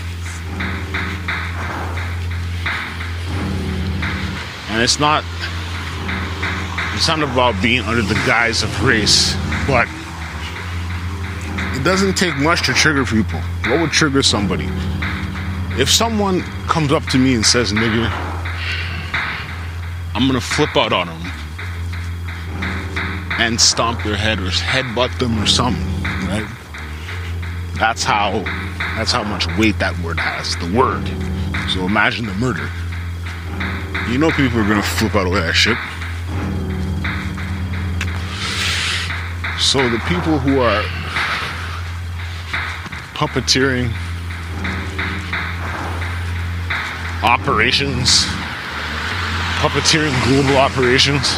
And 4.71 4.81
it's 4.81 4.99
not 4.99 5.23
it's 6.95 7.07
not 7.07 7.21
about 7.21 7.61
being 7.61 7.81
under 7.81 8.01
the 8.01 8.19
guise 8.25 8.63
of 8.63 8.83
race, 8.83 9.35
but 9.67 9.87
it 11.77 11.83
doesn't 11.83 12.15
take 12.15 12.35
much 12.37 12.65
to 12.65 12.73
trigger 12.73 13.05
people. 13.05 13.39
What 13.69 13.81
would 13.81 13.91
trigger 13.91 14.23
somebody? 14.23 14.67
If 15.75 15.89
someone 15.89 16.41
comes 16.67 16.91
up 16.91 17.03
to 17.07 17.17
me 17.17 17.33
and 17.33 17.43
says, 17.43 17.71
nigga, 17.71 18.07
I'm 20.13 20.27
gonna 20.27 20.39
flip 20.39 20.77
out 20.77 20.93
on 20.93 21.07
them 21.07 21.31
and 23.39 23.59
stomp 23.59 24.03
their 24.03 24.15
head 24.15 24.39
or 24.39 24.49
headbutt 24.49 25.17
them 25.17 25.41
or 25.41 25.47
something, 25.47 25.83
right? 26.27 26.47
That's 27.79 28.03
how 28.03 28.43
that's 28.95 29.11
how 29.11 29.23
much 29.23 29.47
weight 29.57 29.79
that 29.79 29.97
word 30.03 30.19
has, 30.19 30.55
the 30.57 30.77
word. 30.77 31.07
So 31.71 31.85
imagine 31.85 32.27
the 32.27 32.35
murder. 32.35 32.69
You 34.11 34.19
know 34.19 34.29
people 34.29 34.59
are 34.59 34.67
gonna 34.67 34.83
flip 34.83 35.15
out 35.15 35.25
over 35.25 35.41
that 35.41 35.53
shit. 35.53 35.77
So 39.59 39.89
the 39.89 39.97
people 40.07 40.37
who 40.37 40.59
are 40.59 40.83
puppeteering 43.15 43.91
operations, 47.23 48.25
puppeteering 49.63 50.13
global 50.25 50.57
operations, 50.57 51.35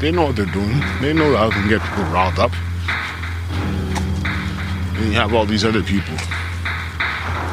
they 0.00 0.10
know 0.10 0.26
what 0.26 0.34
they're 0.34 0.46
doing. 0.46 0.80
They 1.00 1.12
know 1.12 1.36
how 1.36 1.46
to 1.46 1.52
can 1.52 1.68
get 1.68 1.80
people 1.80 2.02
riled 2.10 2.40
up. 2.40 2.50
And 4.96 5.06
you 5.06 5.12
have 5.12 5.32
all 5.32 5.46
these 5.46 5.64
other 5.64 5.82
people. 5.82 6.16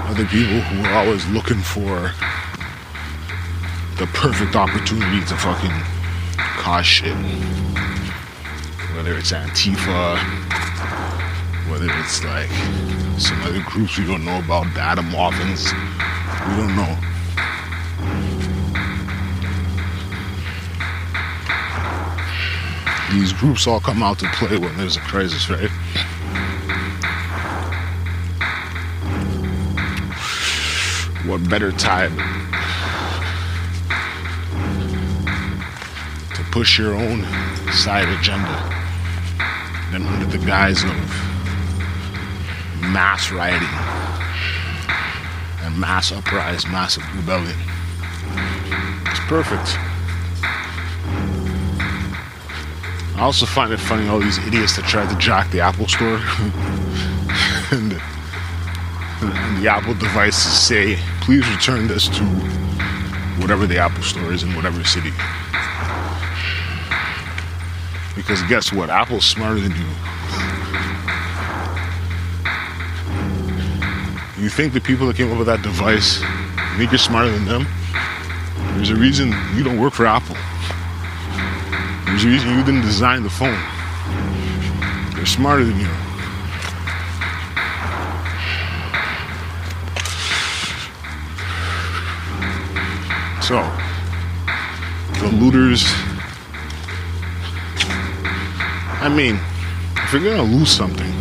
Other 0.10 0.26
people 0.26 0.60
who 0.60 0.84
are 0.90 1.06
always 1.06 1.28
looking 1.28 1.60
for 1.60 2.12
the 4.00 4.08
perfect 4.14 4.56
opportunity 4.56 5.20
to 5.28 5.36
fucking 5.36 5.72
cause 6.58 6.88
shit. 6.88 7.16
Whether 8.96 9.16
it's 9.16 9.32
Antifa, 9.32 10.49
whether 11.70 11.88
it's 12.00 12.24
like 12.24 12.50
some 13.20 13.40
other 13.44 13.62
groups 13.68 13.98
we 13.98 14.06
don't 14.06 14.26
know 14.26 14.40
about, 14.40 14.64
the 14.74 14.80
Atomwaffens, 14.80 15.72
we 16.50 16.58
don't 16.58 16.76
know. 16.76 16.98
These 23.12 23.34
groups 23.34 23.68
all 23.68 23.80
come 23.80 24.02
out 24.02 24.18
to 24.20 24.28
play 24.34 24.58
when 24.58 24.76
there's 24.78 24.98
a 24.98 25.02
crisis, 25.02 25.50
right? 25.50 25.70
What 31.26 31.48
better 31.50 31.72
time 31.72 32.16
to 36.36 36.44
push 36.52 36.80
your 36.80 36.96
own 36.96 37.24
side 37.72 38.10
agenda 38.10 38.76
than 39.92 40.04
under 40.06 40.26
the 40.26 40.44
guise 40.44 40.84
of 40.84 41.29
mass 42.92 43.32
rioting 43.32 43.68
and 45.62 45.80
mass 45.80 46.12
uprising, 46.12 46.72
massive 46.72 47.04
rebellion? 47.16 47.58
It's 49.06 49.20
perfect. 49.28 49.78
I 53.16 53.22
also 53.22 53.46
find 53.46 53.74
it 53.74 53.80
funny 53.80 54.08
all 54.08 54.20
these 54.20 54.38
idiots 54.48 54.76
that 54.78 54.86
tried 54.86 55.10
to 55.10 55.16
jack 55.18 55.52
the 55.52 55.60
Apple 55.60 55.88
store 55.88 56.16
and, 57.72 57.94
and 59.22 59.64
the 59.64 59.70
Apple 59.70 59.94
devices 59.94 60.54
say, 60.54 60.98
please 61.22 61.48
return 61.50 61.88
this 61.88 62.08
to 62.08 62.24
whatever 63.42 63.68
the 63.68 63.78
Apple 63.78 64.04
store 64.04 64.32
is 64.32 64.44
in 64.44 64.56
whatever 64.56 64.84
city. 64.84 65.12
Because 68.16 68.42
guess 68.44 68.72
what? 68.72 68.90
Apple's 68.90 69.26
smarter 69.26 69.60
than 69.60 69.72
you. 69.72 69.88
You 74.40 74.48
think 74.48 74.72
the 74.72 74.80
people 74.80 75.06
that 75.08 75.18
came 75.18 75.30
up 75.34 75.38
with 75.38 75.48
that 75.48 75.62
device 75.64 76.20
think 76.78 76.92
you're 76.92 76.98
smarter 76.98 77.30
than 77.30 77.44
them? 77.44 77.68
There's 78.76 78.90
a 78.90 78.96
reason 78.96 79.34
you 79.54 79.66
don't 79.66 79.78
work 79.78 79.92
for 79.92 80.06
Apple. 80.06 80.38
There's 82.06 82.24
a 82.24 82.30
reason 82.30 82.58
you 82.58 82.64
didn't 82.64 82.84
design 82.84 83.24
the 83.24 83.30
phone. 83.30 83.60
They're 85.14 85.26
smarter 85.26 85.66
than 85.66 85.78
you. 85.78 85.90
So, 93.42 93.60
the 95.20 95.36
looters. 95.36 95.84
I 99.02 99.10
mean, 99.14 99.38
if 99.98 100.14
you're 100.14 100.24
gonna 100.24 100.44
lose 100.44 100.72
something, 100.72 101.14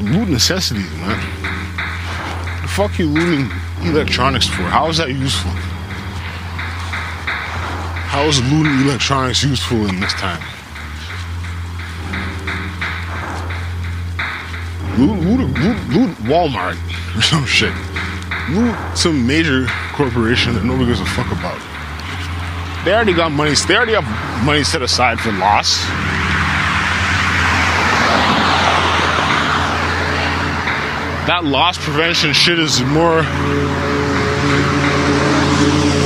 loot 0.00 0.30
necessities, 0.30 0.90
man. 0.96 1.37
Fuck 2.78 3.00
you 3.00 3.06
looting 3.06 3.50
electronics 3.82 4.46
for? 4.46 4.62
How 4.62 4.88
is 4.88 4.98
that 4.98 5.08
useful? 5.08 5.50
How 8.06 8.22
is 8.26 8.40
looting 8.52 8.86
electronics 8.86 9.42
useful 9.42 9.88
in 9.88 9.98
this 9.98 10.12
time? 10.12 10.38
Loot, 14.96 15.18
loot, 15.18 15.58
loot, 15.58 15.88
loot 15.88 16.16
Walmart 16.30 16.78
or 17.16 17.22
some 17.22 17.44
shit. 17.44 17.74
Loot 18.48 18.76
some 18.96 19.26
major 19.26 19.66
corporation 19.94 20.54
that 20.54 20.62
nobody 20.62 20.86
gives 20.86 21.00
a 21.00 21.04
fuck 21.04 21.32
about. 21.32 21.58
They 22.84 22.94
already 22.94 23.12
got 23.12 23.32
money. 23.32 23.54
They 23.66 23.74
already 23.74 23.94
have 23.94 24.46
money 24.46 24.62
set 24.62 24.82
aside 24.82 25.18
for 25.18 25.32
loss. 25.32 25.84
That 31.28 31.44
loss 31.44 31.76
prevention 31.76 32.32
shit 32.32 32.58
is 32.58 32.80
more 32.80 33.20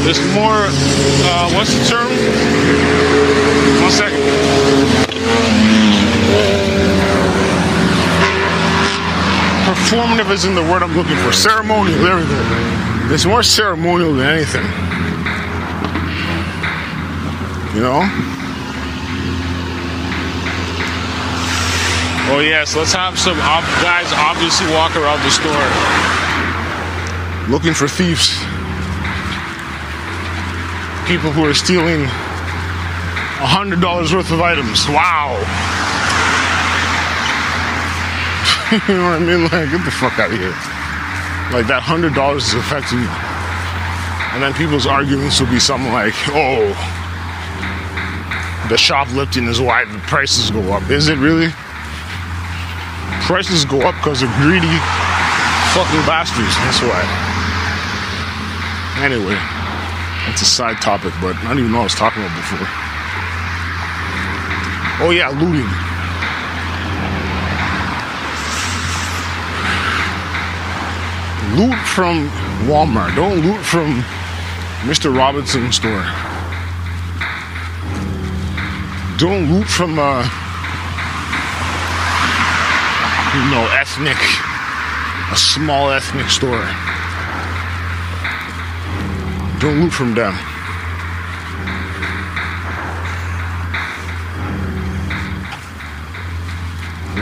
it's 0.05 0.19
more, 0.35 0.67
uh, 0.67 1.49
what's 1.55 1.73
the 1.73 1.85
term? 1.85 2.09
One 3.81 3.91
second. 3.93 4.19
Performative 9.65 10.33
isn't 10.33 10.55
the 10.57 10.63
word 10.63 10.83
I'm 10.83 10.97
looking 10.97 11.17
for. 11.19 11.33
Ceremonial, 11.33 12.03
there 12.03 12.17
we 12.17 12.25
go. 12.25 13.15
It's 13.15 13.25
more 13.25 13.45
ceremonial 13.45 14.15
than 14.15 14.27
anything. 14.27 14.67
You 17.77 17.83
know? 17.83 18.32
Oh, 22.33 22.41
yes, 22.41 22.75
let's 22.75 22.93
have 22.93 23.19
some 23.19 23.39
ob- 23.39 23.83
guys 23.85 24.11
obviously 24.17 24.67
walk 24.73 24.97
around 24.97 25.21
the 25.21 25.31
store 25.31 25.53
looking 27.53 27.75
for 27.75 27.89
thieves 27.89 28.39
people 31.07 31.31
who 31.33 31.45
are 31.45 31.53
stealing 31.53 32.09
$100 33.43 34.15
worth 34.15 34.31
of 34.31 34.41
items. 34.41 34.87
Wow. 34.89 35.35
you 38.89 38.95
know 38.95 39.05
what 39.05 39.15
I 39.15 39.19
mean? 39.19 39.43
Like, 39.43 39.71
get 39.71 39.85
the 39.85 39.91
fuck 39.91 40.19
out 40.19 40.33
of 40.33 40.39
here. 40.39 40.55
like 41.53 41.67
that 41.67 41.83
hundred 41.83 42.15
dollars 42.15 42.47
is 42.47 42.55
affecting 42.55 43.01
you. 43.01 43.09
And 44.33 44.43
then 44.43 44.55
people's 44.55 44.87
arguments 44.87 45.39
will 45.41 45.51
be 45.51 45.61
something 45.61 45.93
like, 45.93 46.15
oh, 46.29 46.73
the 48.71 48.79
shoplifting 48.79 49.47
is 49.49 49.61
why 49.61 49.85
the 49.85 49.99
prices 50.07 50.51
go 50.51 50.73
up. 50.73 50.89
Is 50.89 51.09
it 51.09 51.19
really? 51.19 51.53
Prices 53.27 53.65
go 53.65 53.81
up 53.83 53.95
because 53.97 54.23
of 54.23 54.29
greedy 54.43 54.67
fucking 55.73 56.05
bastards. 56.05 56.55
That's 56.59 56.83
why. 56.83 57.03
Anyway, 58.99 59.39
that's 60.27 60.43
a 60.43 60.45
side 60.45 60.83
topic, 60.83 61.15
but 61.21 61.37
I 61.37 61.49
don't 61.49 61.61
even 61.61 61.73
know 61.73 61.79
what 61.79 61.83
I 61.83 61.91
was 61.91 61.95
talking 61.95 62.23
about 62.23 62.37
before. 62.37 62.67
Oh 65.01 65.11
yeah, 65.11 65.31
looting. 65.31 65.71
Loot 71.57 71.79
from 71.87 72.29
Walmart. 72.69 73.15
Don't 73.17 73.41
loot 73.41 73.65
from 73.65 74.03
Mr. 74.83 75.17
Robinson's 75.17 75.77
store. 75.77 76.05
Don't 79.17 79.51
loot 79.53 79.67
from 79.67 79.99
uh 79.99 80.29
you 83.35 83.51
know 83.51 83.67
ethnic 83.73 84.19
a 85.33 85.37
small 85.37 85.91
ethnic 85.91 86.29
store. 86.29 86.69
Don't 89.61 89.81
loot 89.81 89.93
from 89.93 90.15
them. 90.15 90.35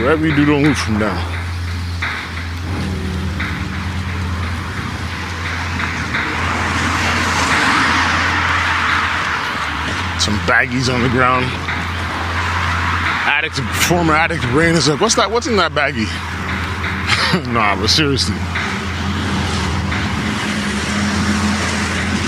Whatever 0.01 0.27
you 0.27 0.35
do, 0.35 0.45
don't 0.45 0.63
loot 0.63 0.75
from 0.75 0.99
them. 0.99 1.15
Some 10.19 10.37
baggies 10.39 10.93
on 10.93 11.01
the 11.01 11.09
ground. 11.09 11.70
Addict, 13.41 13.55
former 13.55 14.13
addict 14.13 14.43
brain 14.51 14.75
is 14.75 14.87
like, 14.87 15.01
what's 15.01 15.15
that? 15.15 15.31
What's 15.31 15.47
in 15.47 15.55
that 15.55 15.71
baggie? 15.71 16.05
nah, 17.51 17.75
but 17.75 17.87
seriously. 17.87 18.35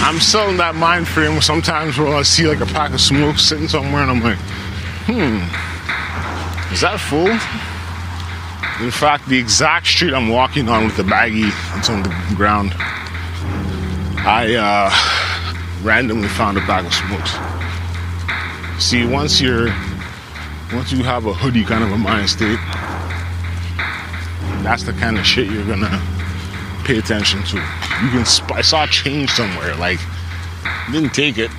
I'm 0.01 0.19
still 0.19 0.49
in 0.49 0.57
that 0.57 0.73
mind 0.73 1.07
frame 1.07 1.39
sometimes 1.39 1.99
where 1.99 2.07
I 2.15 2.23
see 2.23 2.47
like 2.47 2.61
a 2.61 2.65
pack 2.65 2.93
of 2.93 2.99
smoke 2.99 3.37
sitting 3.37 3.67
somewhere 3.67 4.01
and 4.01 4.09
I'm 4.09 4.23
like, 4.23 4.39
hmm, 5.05 5.37
is 6.73 6.81
that 6.81 6.99
full? 6.99 7.29
In 8.83 8.89
fact, 8.89 9.27
the 9.27 9.37
exact 9.37 9.85
street 9.85 10.15
I'm 10.15 10.29
walking 10.29 10.67
on 10.67 10.83
with 10.83 10.97
the 10.97 11.03
baggie 11.03 11.51
that's 11.75 11.91
on 11.91 12.01
the 12.01 12.09
ground, 12.35 12.73
I 14.25 14.55
uh, 14.55 15.85
randomly 15.85 16.27
found 16.27 16.57
a 16.57 16.61
bag 16.61 16.87
of 16.87 16.93
smokes. 16.95 17.37
See, 18.83 19.05
once 19.05 19.39
you're, 19.39 19.69
once 20.75 20.91
you 20.91 21.03
have 21.03 21.25
a 21.25 21.33
hoodie 21.33 21.63
kind 21.63 21.83
of 21.83 21.91
a 21.91 21.97
mind 21.97 22.29
state, 22.29 22.59
that's 24.63 24.83
the 24.83 24.93
kind 24.93 25.17
of 25.17 25.25
shit 25.25 25.49
you're 25.49 25.65
gonna 25.65 26.01
pay 26.83 26.97
attention 26.97 27.43
to. 27.43 27.57
You 27.57 28.09
can, 28.09 28.25
sp- 28.25 28.53
I 28.53 28.61
saw 28.61 28.85
change 28.87 29.29
somewhere, 29.31 29.75
like, 29.75 29.99
didn't 30.91 31.13
take 31.13 31.37
it. 31.37 31.51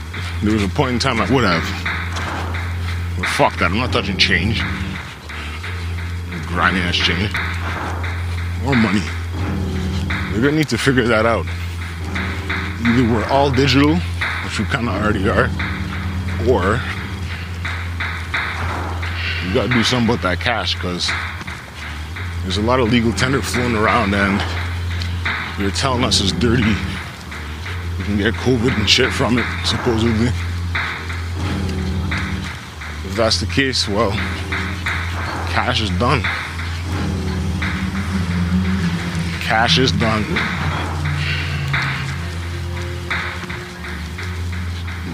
There 0.43 0.53
was 0.53 0.63
a 0.63 0.69
point 0.69 0.93
in 0.93 0.99
time 0.99 1.21
I 1.21 1.31
would 1.33 1.45
have. 1.45 1.65
But 3.19 3.27
fuck 3.29 3.59
that, 3.59 3.71
I'm 3.71 3.79
not 3.79 3.93
touching 3.93 4.17
change. 4.17 4.61
Grimy 6.47 6.81
ass 6.81 6.97
change. 6.97 7.33
More 8.63 8.75
money. 8.75 9.03
We're 10.33 10.43
gonna 10.43 10.57
need 10.57 10.69
to 10.69 10.79
figure 10.79 11.05
that 11.05 11.27
out. 11.27 11.47
Either 12.87 13.13
we're 13.13 13.25
all 13.29 13.51
digital, 13.51 13.97
which 13.97 14.59
we 14.59 14.65
kind 14.67 14.89
of 14.89 14.95
already 14.95 15.29
are, 15.29 15.49
or 16.49 16.81
we 19.47 19.53
gotta 19.53 19.69
do 19.69 19.85
something 19.85 20.09
about 20.09 20.23
that 20.23 20.41
cash 20.41 20.75
because 20.75 21.11
there's 22.43 22.57
a 22.57 22.63
lot 22.63 22.81
of 22.81 22.91
legal 22.91 23.13
tender 23.13 23.43
floating 23.43 23.77
around 23.77 24.15
and 24.15 24.43
you're 25.61 25.71
telling 25.71 26.03
us 26.03 26.21
it's 26.21 26.33
dirty. 26.33 26.63
You 27.99 28.05
can 28.05 28.17
get 28.17 28.35
COVID 28.35 28.77
and 28.77 28.91
shit 28.91 29.13
from 29.13 29.39
it, 29.39 29.47
supposedly. 29.65 30.29
If 33.07 33.15
that's 33.17 33.39
the 33.39 33.47
case, 33.47 33.87
well, 33.87 34.11
cash 35.53 35.81
is 35.81 35.91
done. 35.91 36.23
Cash 39.41 39.79
is 39.79 39.93
done. 39.93 40.25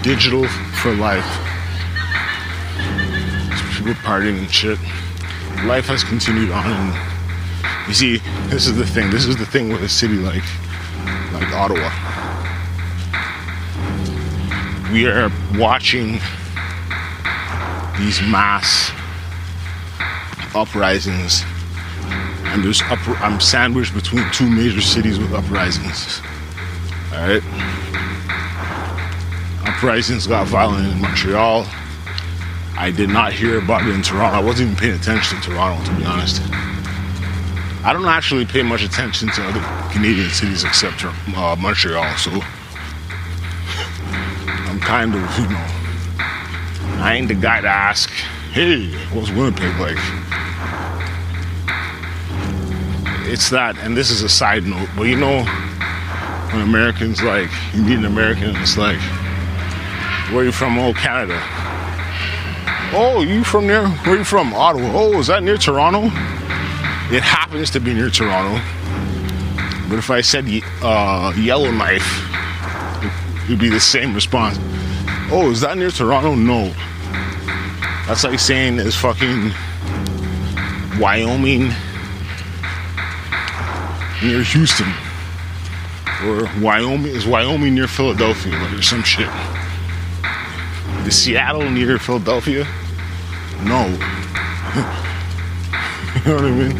Digital 0.01 0.47
for 0.81 0.95
life. 0.95 1.50
People 3.81 3.93
partying 4.03 4.37
and 4.37 4.51
shit. 4.51 4.77
Life 5.65 5.87
has 5.87 6.03
continued 6.03 6.51
on 6.51 6.67
and 6.67 7.87
you 7.87 7.95
see, 7.95 8.17
this 8.49 8.67
is 8.67 8.75
the 8.75 8.85
thing. 8.85 9.09
This 9.09 9.25
is 9.25 9.37
the 9.37 9.45
thing 9.45 9.69
with 9.69 9.81
a 9.81 9.89
city 9.89 10.17
like 10.17 10.43
like 11.33 11.51
Ottawa. 11.51 11.89
We 14.93 15.07
are 15.07 15.31
watching 15.55 16.19
these 17.97 18.21
mass 18.21 18.91
uprisings, 20.53 21.43
and 22.53 22.63
there's 22.63 22.83
up, 22.83 22.99
I'm 23.19 23.39
sandwiched 23.39 23.95
between 23.95 24.29
two 24.31 24.47
major 24.47 24.81
cities 24.81 25.17
with 25.17 25.33
uprisings. 25.33 26.21
All 27.13 27.27
right, 27.27 27.43
uprisings 29.65 30.27
got 30.27 30.45
violent 30.45 30.93
in 30.93 31.01
Montreal. 31.01 31.65
I 32.81 32.89
did 32.89 33.09
not 33.09 33.31
hear 33.31 33.59
about 33.59 33.87
it 33.87 33.93
in 33.93 34.01
Toronto. 34.01 34.35
I 34.35 34.41
wasn't 34.41 34.71
even 34.71 34.75
paying 34.75 34.95
attention 34.95 35.39
to 35.39 35.51
Toronto, 35.51 35.85
to 35.85 35.97
be 35.99 36.03
honest. 36.03 36.41
I 37.85 37.93
don't 37.93 38.07
actually 38.07 38.43
pay 38.43 38.63
much 38.63 38.81
attention 38.81 39.29
to 39.33 39.43
other 39.43 39.93
Canadian 39.93 40.31
cities 40.31 40.63
except 40.63 41.05
uh, 41.05 41.55
Montreal, 41.59 42.17
so 42.17 42.31
I'm 44.65 44.79
kind 44.79 45.13
of, 45.13 45.21
you 45.37 45.47
know, 45.47 45.63
I 47.03 47.17
ain't 47.17 47.27
the 47.27 47.35
guy 47.35 47.61
to 47.61 47.67
ask, 47.67 48.09
hey, 48.51 48.91
what's 49.13 49.29
Winnipeg 49.29 49.79
like? 49.79 49.99
It's 53.31 53.51
that, 53.51 53.77
and 53.77 53.95
this 53.95 54.09
is 54.09 54.23
a 54.23 54.29
side 54.29 54.63
note, 54.63 54.89
but 54.97 55.03
you 55.03 55.17
know, 55.17 55.43
when 56.51 56.63
Americans 56.63 57.21
like, 57.21 57.51
you 57.75 57.83
meet 57.83 57.99
an 57.99 58.05
American, 58.05 58.55
it's 58.55 58.75
like, 58.75 58.99
where 60.33 60.43
you 60.43 60.51
from? 60.51 60.79
Oh, 60.79 60.95
Canada. 60.95 61.39
Oh, 62.93 63.21
you 63.21 63.43
from 63.45 63.67
there? 63.67 63.87
Where 63.87 64.17
you 64.17 64.23
from? 64.25 64.53
Ottawa. 64.53 64.91
Oh, 64.93 65.19
is 65.19 65.27
that 65.27 65.43
near 65.43 65.57
Toronto? 65.57 66.05
It 67.13 67.23
happens 67.23 67.71
to 67.71 67.79
be 67.79 67.93
near 67.93 68.09
Toronto. 68.09 68.61
But 69.87 69.97
if 69.97 70.09
I 70.09 70.19
said 70.21 70.45
uh, 70.81 71.33
Yellowknife, 71.37 72.03
it 73.43 73.49
would 73.49 73.59
be 73.59 73.69
the 73.69 73.79
same 73.79 74.13
response. 74.13 74.57
Oh, 75.31 75.49
is 75.51 75.61
that 75.61 75.77
near 75.77 75.89
Toronto? 75.89 76.35
No. 76.35 76.73
That's 78.07 78.25
like 78.25 78.39
saying 78.39 78.79
is 78.79 78.95
fucking 78.95 79.51
Wyoming 80.99 81.69
near 84.21 84.43
Houston. 84.43 84.91
Or 86.25 86.49
Wyoming 86.61 87.07
is 87.13 87.25
Wyoming 87.25 87.73
near 87.73 87.87
Philadelphia 87.87 88.53
or 88.77 88.81
some 88.81 89.03
shit. 89.03 89.29
Is 91.07 91.15
Seattle 91.17 91.69
near 91.69 91.97
Philadelphia? 91.97 92.67
No. 93.63 93.85
you 96.15 96.25
know 96.25 96.35
what 96.35 96.45
I 96.45 96.51
mean? 96.51 96.75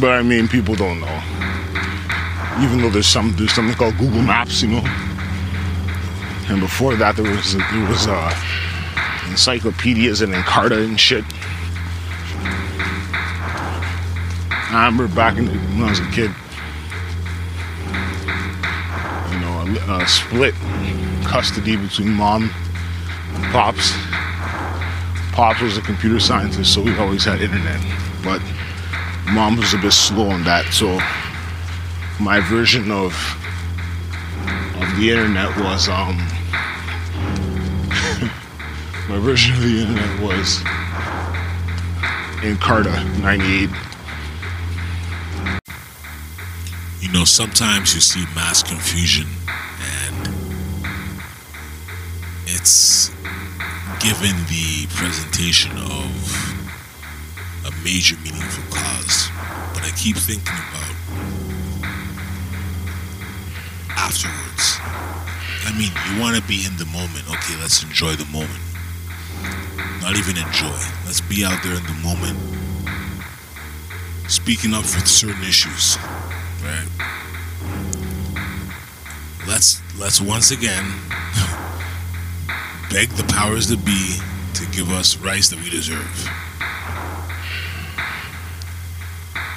But 0.00 0.10
I 0.10 0.22
mean, 0.22 0.48
people 0.48 0.74
don't 0.74 1.00
know. 1.00 1.22
Even 2.60 2.80
though 2.80 2.90
there's 2.90 3.06
some 3.06 3.34
there's 3.36 3.52
something 3.52 3.76
called 3.76 3.96
Google 3.98 4.22
Maps, 4.22 4.62
you 4.62 4.68
know. 4.68 4.82
And 6.48 6.60
before 6.60 6.96
that, 6.96 7.16
there 7.16 7.30
was 7.30 7.54
there 7.54 7.88
was 7.88 8.06
uh, 8.06 8.34
encyclopedias 9.28 10.22
and 10.22 10.32
Encarta 10.32 10.84
and 10.84 10.98
shit. 10.98 11.24
I 14.70 14.84
remember 14.84 15.08
back 15.14 15.38
in 15.38 15.46
the, 15.46 15.52
when 15.52 15.84
I 15.84 15.90
was 15.90 16.00
a 16.00 16.10
kid, 16.10 16.30
you 19.32 19.38
know, 19.40 19.94
a, 19.94 20.02
a 20.02 20.08
split 20.08 20.54
custody 21.24 21.76
between 21.76 22.10
mom 22.10 22.50
and 23.34 23.44
pops. 23.52 23.92
Pops 25.36 25.60
was 25.60 25.76
a 25.76 25.82
computer 25.82 26.18
scientist, 26.18 26.72
so 26.72 26.80
we 26.80 26.96
always 26.96 27.26
had 27.26 27.42
internet, 27.42 27.78
but 28.24 28.40
mom 29.34 29.56
was 29.56 29.74
a 29.74 29.76
bit 29.76 29.92
slow 29.92 30.30
on 30.30 30.42
that. 30.44 30.64
So 30.72 30.98
my 32.18 32.40
version 32.40 32.90
of 32.90 33.12
of 34.80 34.96
the 34.96 35.10
internet 35.10 35.54
was 35.58 35.90
um 35.90 36.16
my 39.10 39.18
version 39.18 39.54
of 39.56 39.60
the 39.60 39.82
internet 39.82 40.20
was 40.22 40.62
Encarta 42.40 43.04
98. 43.20 43.68
You 47.02 47.12
know, 47.12 47.24
sometimes 47.24 47.94
you 47.94 48.00
see 48.00 48.24
mass 48.34 48.62
confusion 48.62 49.26
and 49.82 50.28
it's 52.46 53.10
given 54.06 54.36
the 54.46 54.86
presentation 54.94 55.72
of 55.78 56.14
a 57.66 57.72
major 57.82 58.14
meaningful 58.22 58.62
cause. 58.70 59.28
But 59.74 59.82
I 59.82 59.90
keep 59.96 60.16
thinking 60.16 60.46
about 60.46 60.94
afterwards. 63.98 64.78
I 65.66 65.72
mean, 65.76 65.90
you 66.06 66.22
want 66.22 66.36
to 66.36 66.42
be 66.46 66.64
in 66.64 66.76
the 66.76 66.86
moment. 66.86 67.28
Okay, 67.28 67.56
let's 67.60 67.82
enjoy 67.82 68.14
the 68.14 68.26
moment. 68.26 68.62
Not 70.00 70.16
even 70.16 70.36
enjoy. 70.36 70.78
Let's 71.04 71.20
be 71.20 71.44
out 71.44 71.60
there 71.64 71.74
in 71.74 71.82
the 71.82 71.98
moment, 72.04 72.38
speaking 74.28 74.72
up 74.72 74.84
for 74.84 75.04
certain 75.04 75.42
issues, 75.42 75.98
right? 76.62 76.86
Let's 79.48 79.82
let's 79.98 80.20
once 80.20 80.52
again 80.52 80.84
beg 82.90 83.08
the 83.10 83.24
powers 83.24 83.68
that 83.68 83.84
be 83.84 84.18
to 84.54 84.66
give 84.70 84.90
us 84.90 85.16
rights 85.18 85.48
that 85.50 85.58
we 85.62 85.70
deserve. 85.70 86.30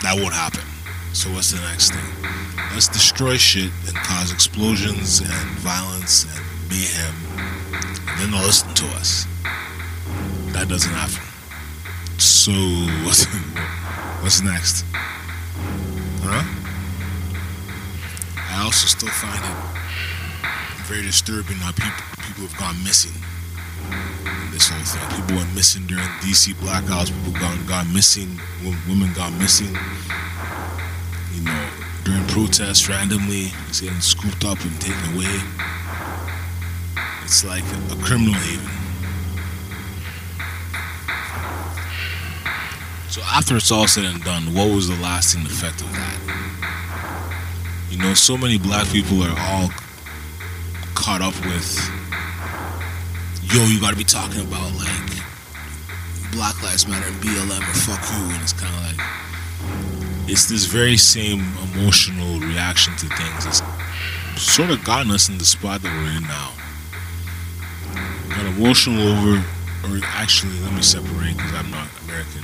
That 0.02 0.16
won't 0.16 0.34
happen. 0.34 0.64
So 1.14 1.30
what's 1.32 1.52
the 1.52 1.60
next 1.62 1.92
thing? 1.92 2.06
Let's 2.74 2.88
destroy 2.88 3.38
shit 3.38 3.72
and 3.88 3.96
cause 3.98 4.32
explosions 4.32 5.20
and 5.22 5.50
violence 5.60 6.24
and 6.24 6.46
mayhem, 6.70 7.16
and 8.08 8.20
then 8.20 8.32
they'll 8.32 8.46
listen 8.46 8.74
to 8.76 8.86
us. 8.98 9.26
That 10.54 10.68
doesn't 10.70 10.92
happen. 10.92 11.24
So 12.18 12.52
what's 13.06 13.26
what's 14.22 14.42
next? 14.42 14.86
Huh? 16.22 16.44
I 18.52 18.64
also 18.64 18.88
still 18.88 19.10
find 19.10 19.44
it 19.44 19.80
very 20.90 21.04
disturbing 21.04 21.56
how 21.58 21.72
people 21.72 22.02
people 22.26 22.48
have 22.50 22.58
gone 22.58 22.84
missing 22.84 23.14
in 23.14 24.50
this 24.50 24.70
whole 24.70 24.82
thing. 24.82 25.06
People 25.22 25.38
went 25.38 25.54
missing 25.54 25.86
during 25.86 26.10
DC 26.26 26.56
blackouts. 26.58 27.14
People 27.14 27.40
gone 27.40 27.64
gone 27.68 27.94
missing. 27.94 28.42
Women 28.90 29.14
gone 29.14 29.38
missing. 29.38 29.70
You 31.38 31.46
know, 31.46 31.70
during 32.04 32.26
protests 32.34 32.90
randomly, 32.90 33.54
it's 33.70 33.82
getting 33.82 34.02
scooped 34.02 34.44
up 34.44 34.60
and 34.66 34.74
taken 34.82 35.14
away. 35.14 35.38
It's 37.22 37.46
like 37.46 37.64
a 37.94 37.96
criminal 38.02 38.34
haven. 38.34 38.74
So 43.14 43.22
after 43.30 43.58
it's 43.58 43.72
all 43.72 43.88
said 43.88 44.06
and 44.06 44.24
done, 44.24 44.56
what 44.56 44.74
was 44.74 44.88
the 44.88 44.96
lasting 44.96 45.46
effect 45.46 45.82
of 45.82 45.92
that? 45.94 46.18
You 47.92 48.00
know, 48.00 48.16
so 48.16 48.36
many 48.36 48.58
black 48.58 48.88
people 48.88 49.22
are 49.22 49.38
all 49.38 49.70
caught 51.00 51.22
up 51.22 51.34
with, 51.46 51.80
yo, 53.54 53.64
you 53.72 53.80
gotta 53.80 53.96
be 53.96 54.04
talking 54.04 54.42
about 54.42 54.76
like 54.76 55.08
Black 56.34 56.62
Lives 56.62 56.90
Matter 56.90 57.08
and 57.08 57.16
BLM 57.24 57.64
or 57.64 57.74
fuck 57.88 58.04
you, 58.12 58.26
and 58.36 58.44
it's 58.44 58.52
kind 58.52 58.76
of 58.76 58.84
like, 58.84 59.00
it's 60.28 60.50
this 60.50 60.66
very 60.66 60.98
same 60.98 61.40
emotional 61.72 62.42
reaction 62.42 62.94
to 62.98 63.08
things. 63.16 63.46
It's 63.46 63.64
sort 64.36 64.72
of 64.72 64.84
gotten 64.84 65.10
us 65.12 65.30
in 65.30 65.38
the 65.38 65.46
spot 65.46 65.82
that 65.84 65.88
we're 65.88 66.18
in 66.18 66.24
now. 66.24 66.52
Got 68.36 68.46
emotional 68.58 69.00
over, 69.00 69.42
or 69.88 70.00
actually, 70.04 70.60
let 70.60 70.74
me 70.74 70.82
separate 70.82 71.38
because 71.38 71.54
I'm 71.54 71.72
not 71.72 71.88
American. 72.04 72.44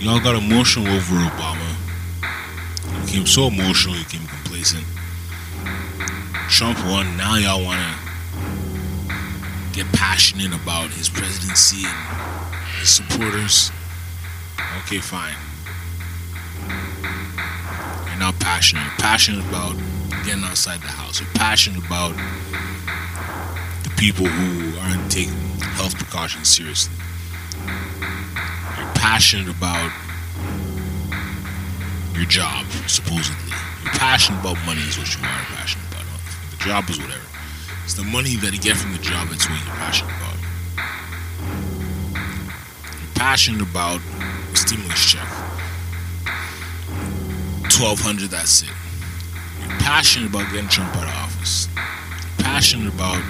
Y'all 0.00 0.18
got 0.18 0.34
emotional 0.34 0.88
over 0.88 1.14
Obama. 1.14 1.70
You 2.98 3.06
became 3.06 3.26
so 3.26 3.46
emotional, 3.46 3.94
you 3.94 4.02
became 4.02 4.26
complacent. 4.26 4.84
Trump 6.50 6.78
won. 6.84 7.16
Now 7.16 7.36
y'all 7.36 7.64
want 7.64 7.78
to 7.78 8.10
get 9.72 9.86
passionate 9.92 10.52
about 10.52 10.90
his 10.90 11.08
presidency 11.08 11.86
and 11.86 12.64
his 12.80 12.90
supporters. 12.90 13.70
Okay, 14.82 14.98
fine. 14.98 15.36
You're 18.08 18.18
not 18.18 18.38
passionate. 18.40 18.82
You're 18.82 18.98
passionate 18.98 19.48
about 19.48 19.76
getting 20.24 20.42
outside 20.42 20.80
the 20.80 20.88
house. 20.88 21.20
You're 21.20 21.30
passionate 21.34 21.86
about 21.86 22.16
the 23.84 23.90
people 23.96 24.26
who 24.26 24.76
aren't 24.80 25.10
taking 25.10 25.34
health 25.78 25.94
precautions 25.94 26.48
seriously 26.48 26.92
You're 28.76 28.92
passionate 28.94 29.48
about 29.48 29.92
your 32.12 32.26
job, 32.26 32.66
supposedly. 32.88 33.54
You're 33.84 33.92
passionate 33.94 34.40
about 34.40 34.58
money 34.66 34.80
is 34.82 34.98
what 34.98 35.14
you 35.14 35.22
are 35.22 35.44
passionate 35.54 35.89
job 36.60 36.88
is 36.90 36.98
whatever. 36.98 37.24
It's 37.84 37.94
the 37.94 38.04
money 38.04 38.36
that 38.36 38.52
you 38.52 38.60
get 38.60 38.76
from 38.76 38.92
the 38.92 38.98
job 38.98 39.28
that's 39.28 39.48
what 39.48 39.58
you're 39.64 39.74
passionate 39.76 40.12
about. 40.20 40.36
You're 43.00 43.14
passionate 43.14 43.62
about 43.62 44.00
a 44.52 44.56
stimulus 44.56 45.10
check. 45.10 45.26
Twelve 47.70 47.98
hundred, 48.00 48.30
that's 48.30 48.62
it. 48.62 48.68
You're 49.60 49.78
passionate 49.80 50.28
about 50.28 50.52
getting 50.52 50.68
Trump 50.68 50.94
out 50.96 51.04
of 51.04 51.14
office. 51.14 51.66
You're 51.74 52.44
passionate 52.44 52.92
about 52.92 53.24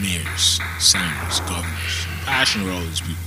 mayors, 0.00 0.60
senators, 0.78 1.40
governors. 1.50 2.06
You're 2.06 2.24
passionate 2.26 2.66
about 2.66 2.78
all 2.78 2.86
these 2.86 3.00
people. 3.00 3.26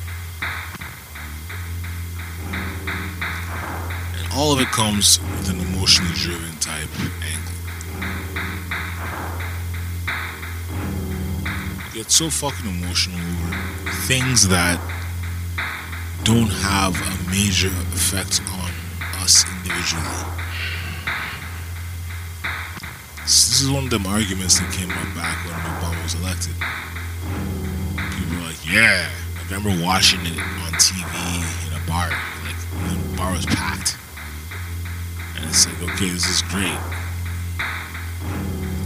And 4.16 4.34
all 4.34 4.54
of 4.54 4.62
it 4.62 4.68
comes 4.68 5.20
with 5.20 5.50
an 5.50 5.60
emotionally 5.60 6.14
driven 6.16 6.56
type 6.60 6.88
angle. 7.20 7.49
Get 12.00 12.10
so 12.10 12.30
fucking 12.30 12.66
emotional 12.66 13.20
over 13.20 13.92
things 14.08 14.48
that 14.48 14.80
don't 16.24 16.48
have 16.48 16.96
a 16.96 17.30
major 17.30 17.68
effect 17.92 18.40
on 18.56 18.72
us 19.20 19.44
individually. 19.60 20.08
This 23.24 23.60
is 23.60 23.70
one 23.70 23.84
of 23.84 23.90
them 23.90 24.08
arguments 24.08 24.62
that 24.62 24.72
came 24.72 24.90
up 24.92 25.12
back 25.14 25.44
when 25.44 25.52
Obama 25.60 26.02
was 26.02 26.16
elected. 26.16 26.56
People 28.16 28.38
were 28.40 28.48
like, 28.48 28.64
yeah, 28.64 29.10
I 29.36 29.44
remember 29.52 29.84
watching 29.84 30.22
it 30.22 30.40
on 30.40 30.72
TV 30.80 31.04
in 31.04 31.76
a 31.76 31.84
bar. 31.86 32.08
Like, 32.48 32.56
the 32.96 33.18
bar 33.18 33.34
was 33.34 33.46
packed. 33.46 33.98
And 35.36 35.44
it's 35.50 35.68
like, 35.68 35.84
okay, 35.92 36.08
this 36.08 36.30
is 36.30 36.42
great. 36.44 36.80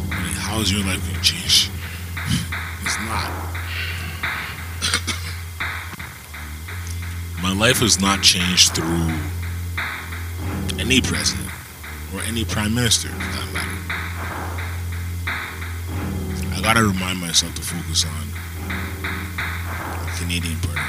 Mean, 0.09 0.33
how 0.33 0.61
is 0.61 0.71
your 0.71 0.81
life 0.81 0.99
going 1.05 1.13
to 1.13 1.21
change? 1.21 1.69
It's 2.85 2.99
not. 2.99 3.31
My 7.41 7.53
life 7.53 7.79
has 7.79 7.99
not 8.01 8.21
changed 8.21 8.75
through 8.75 9.07
any 10.79 10.99
president 11.01 11.49
or 12.13 12.21
any 12.21 12.43
prime 12.43 12.75
minister, 12.75 13.07
for 13.07 13.15
that 13.15 13.53
matter. 13.53 13.77
I 16.55 16.61
gotta 16.61 16.83
remind 16.83 17.19
myself 17.19 17.55
to 17.55 17.61
focus 17.61 18.05
on 18.05 18.27
the 20.05 20.11
Canadian 20.19 20.59
part. 20.59 20.79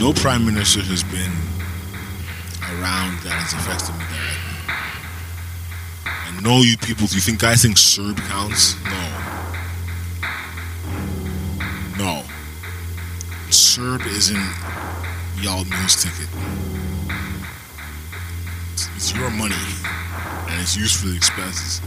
No 0.00 0.12
prime 0.12 0.46
minister 0.46 0.80
has 0.82 1.02
been 1.02 1.32
around 2.78 3.18
that 3.20 3.34
has 3.34 3.52
affected 3.52 3.94
me 3.98 4.04
directly 4.04 4.46
I 6.36 6.40
know 6.42 6.62
you 6.62 6.76
people. 6.76 7.06
Do 7.06 7.14
you 7.14 7.20
think 7.20 7.40
guys 7.40 7.62
think 7.62 7.76
CERB 7.76 8.18
counts? 8.28 8.74
No. 8.84 9.05
CERB 13.76 14.06
isn't 14.06 15.44
y'all 15.44 15.62
news 15.66 16.02
ticket. 16.02 16.30
It's, 18.72 18.88
it's 18.96 19.14
your 19.14 19.28
money, 19.28 19.54
and 20.48 20.62
it's 20.62 20.74
used 20.74 20.98
for 20.98 21.08
the 21.08 21.14
expenses, 21.14 21.80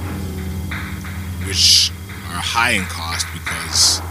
which 1.47 1.89
are 2.29 2.43
high 2.45 2.77
in 2.77 2.83
cost 2.83 3.25
because 3.33 4.01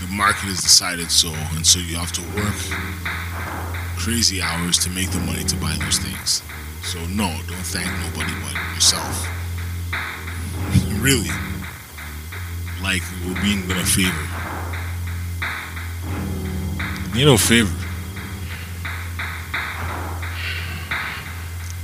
the 0.00 0.12
market 0.12 0.50
has 0.50 0.58
decided 0.58 1.12
so, 1.12 1.30
and 1.54 1.64
so 1.64 1.78
you 1.78 1.94
have 1.94 2.10
to 2.10 2.22
work 2.34 2.58
crazy 3.96 4.42
hours 4.42 4.76
to 4.78 4.90
make 4.90 5.12
the 5.12 5.20
money 5.20 5.44
to 5.44 5.54
buy 5.58 5.76
those 5.78 5.98
things. 5.98 6.42
So 6.82 6.98
no, 7.06 7.30
don't 7.46 7.66
thank 7.70 7.86
nobody 8.02 8.34
but 8.42 8.58
yourself. 8.74 9.30
really. 11.00 11.30
Like 12.82 13.02
we're 13.24 13.40
being 13.40 13.68
done 13.68 13.78
a 13.78 13.86
favor. 13.86 14.53
Know 17.14 17.36
favor. 17.38 17.72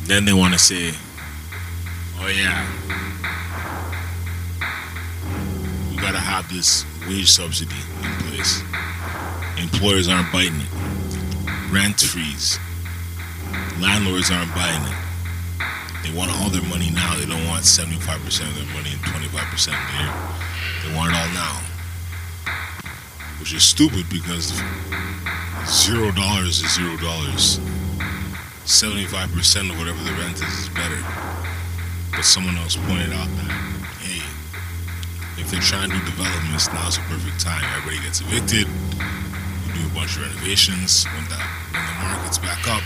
Then 0.04 0.24
they 0.24 0.32
wanna 0.32 0.58
say, 0.58 0.92
Oh 2.18 2.28
yeah. 2.28 2.66
We 5.90 5.96
gotta 5.96 6.18
have 6.18 6.48
this 6.52 6.84
wage 7.08 7.30
subsidy 7.30 7.74
in 8.02 8.12
place. 8.28 8.62
Employers 9.56 10.08
aren't 10.08 10.32
biting 10.32 10.60
it. 10.60 11.72
Rent 11.72 12.00
freeze 12.00 12.58
landlords 13.80 14.30
aren't 14.30 14.54
buying 14.54 14.82
it. 14.84 14.96
They 16.04 16.12
want 16.16 16.30
all 16.30 16.50
their 16.50 16.62
money 16.68 16.90
now. 16.90 17.16
They 17.16 17.26
don't 17.26 17.46
want 17.48 17.64
75% 17.64 17.96
of 18.48 18.54
their 18.54 18.74
money 18.76 18.92
and 18.92 19.00
25% 19.00 19.72
later. 19.72 20.12
They 20.84 20.94
want 20.94 21.12
it 21.12 21.16
all 21.16 21.32
now. 21.32 21.69
Which 23.40 23.54
is 23.54 23.64
stupid 23.64 24.04
because 24.10 24.52
zero 25.66 26.12
dollars 26.12 26.60
is 26.60 26.74
zero 26.74 26.96
dollars. 26.98 27.58
75% 28.70 29.70
of 29.70 29.78
whatever 29.78 29.98
the 30.04 30.12
rent 30.12 30.36
is 30.36 30.54
is 30.62 30.68
better. 30.68 31.02
But 32.12 32.22
someone 32.22 32.54
else 32.58 32.76
pointed 32.76 33.12
out 33.12 33.26
that, 33.26 33.50
hey, 33.98 34.22
if 35.40 35.50
they're 35.50 35.60
trying 35.60 35.90
to 35.90 35.98
do 35.98 36.04
developments, 36.04 36.68
now's 36.72 36.96
the 36.96 37.02
perfect 37.10 37.40
time. 37.40 37.64
Everybody 37.76 38.04
gets 38.04 38.20
evicted. 38.20 38.68
You 39.66 39.72
do 39.74 39.86
a 39.90 39.94
bunch 39.94 40.16
of 40.16 40.22
renovations. 40.22 41.04
When 41.10 41.24
the, 41.26 41.40
when 41.74 41.82
the 41.82 41.96
market's 41.98 42.38
back 42.38 42.62
up, 42.68 42.82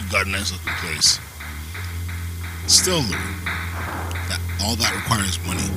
you 0.00 0.08
got 0.08 0.26
a 0.26 0.30
nice 0.30 0.52
looking 0.52 0.72
place. 0.80 1.20
Still, 2.66 3.02
though, 3.02 3.26
that, 4.30 4.40
all 4.62 4.76
that 4.76 4.94
requires 4.94 5.36
money. 5.44 5.68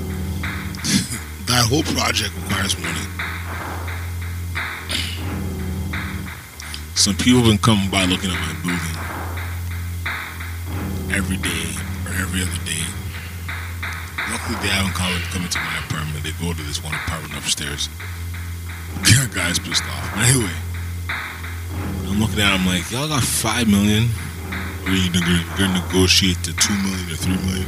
that 1.52 1.66
whole 1.68 1.84
project 1.98 2.32
requires 2.44 2.78
money. 2.80 3.31
Some 6.96 7.16
people 7.16 7.42
have 7.42 7.50
been 7.50 7.58
coming 7.58 7.90
by 7.90 8.06
looking 8.06 8.30
at 8.30 8.40
my 8.40 8.54
building 8.62 8.98
every 11.16 11.38
day 11.38 11.72
or 12.06 12.14
every 12.20 12.42
other 12.42 12.60
day. 12.64 12.84
Luckily, 14.30 14.60
they 14.62 14.72
haven't 14.72 14.94
come, 14.94 15.12
come 15.32 15.44
into 15.44 15.60
my 15.60 15.78
apartment. 15.88 16.24
They 16.24 16.32
go 16.40 16.54
to 16.54 16.62
this 16.64 16.84
one 16.84 16.94
apartment 16.94 17.36
upstairs. 17.36 17.90
Guy's 19.34 19.60
pissed 19.60 19.84
off. 19.84 20.12
But 20.14 20.24
anyway, 20.30 20.56
I'm 22.08 22.20
looking 22.20 22.40
at 22.40 22.56
him 22.56 22.66
like, 22.68 22.90
y'all 22.92 23.08
got 23.08 23.24
five 23.24 23.68
million, 23.68 24.08
or 24.86 24.92
you 24.92 25.12
gonna 25.12 25.74
negotiate 25.80 26.44
to 26.44 26.54
two 26.54 26.76
million 26.84 27.12
or 27.12 27.16
three 27.16 27.38
million? 27.48 27.68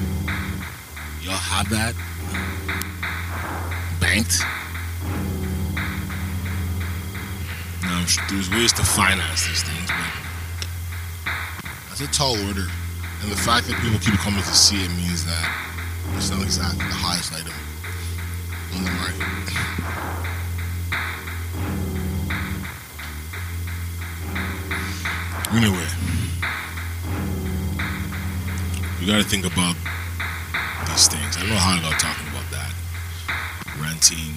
Y'all 1.23 1.39
have 1.39 1.69
that 1.69 1.95
banked? 3.99 4.43
Sure 8.05 8.23
there's 8.29 8.49
ways 8.49 8.73
to 8.73 8.83
finance 8.83 9.47
these 9.47 9.63
things, 9.63 9.87
but 9.87 10.13
that's 11.87 12.01
a 12.01 12.07
tall 12.07 12.35
order. 12.47 12.67
And 13.21 13.31
the 13.31 13.37
fact 13.37 13.67
that 13.67 13.79
people 13.81 13.97
keep 13.99 14.19
coming 14.19 14.43
to 14.43 14.53
see 14.53 14.83
it 14.83 14.89
means 14.89 15.23
that 15.25 15.47
it's 16.17 16.29
not 16.29 16.43
exactly 16.43 16.85
the 16.85 16.93
highest 16.93 17.31
item 17.31 17.53
on 18.75 18.83
the 18.83 18.91
market. 18.91 19.23
Anyway, 25.53 25.87
you 28.99 29.07
got 29.07 29.23
to 29.23 29.29
think 29.29 29.45
about 29.45 29.75
these 30.87 31.07
things. 31.07 31.37
I 31.37 31.39
don't 31.39 31.49
know 31.49 31.55
how 31.55 31.77
I 31.77 31.81
got 31.81 31.99
talking 31.99 32.27
about 32.27 32.49
that. 32.51 32.73
Renting, 33.79 34.35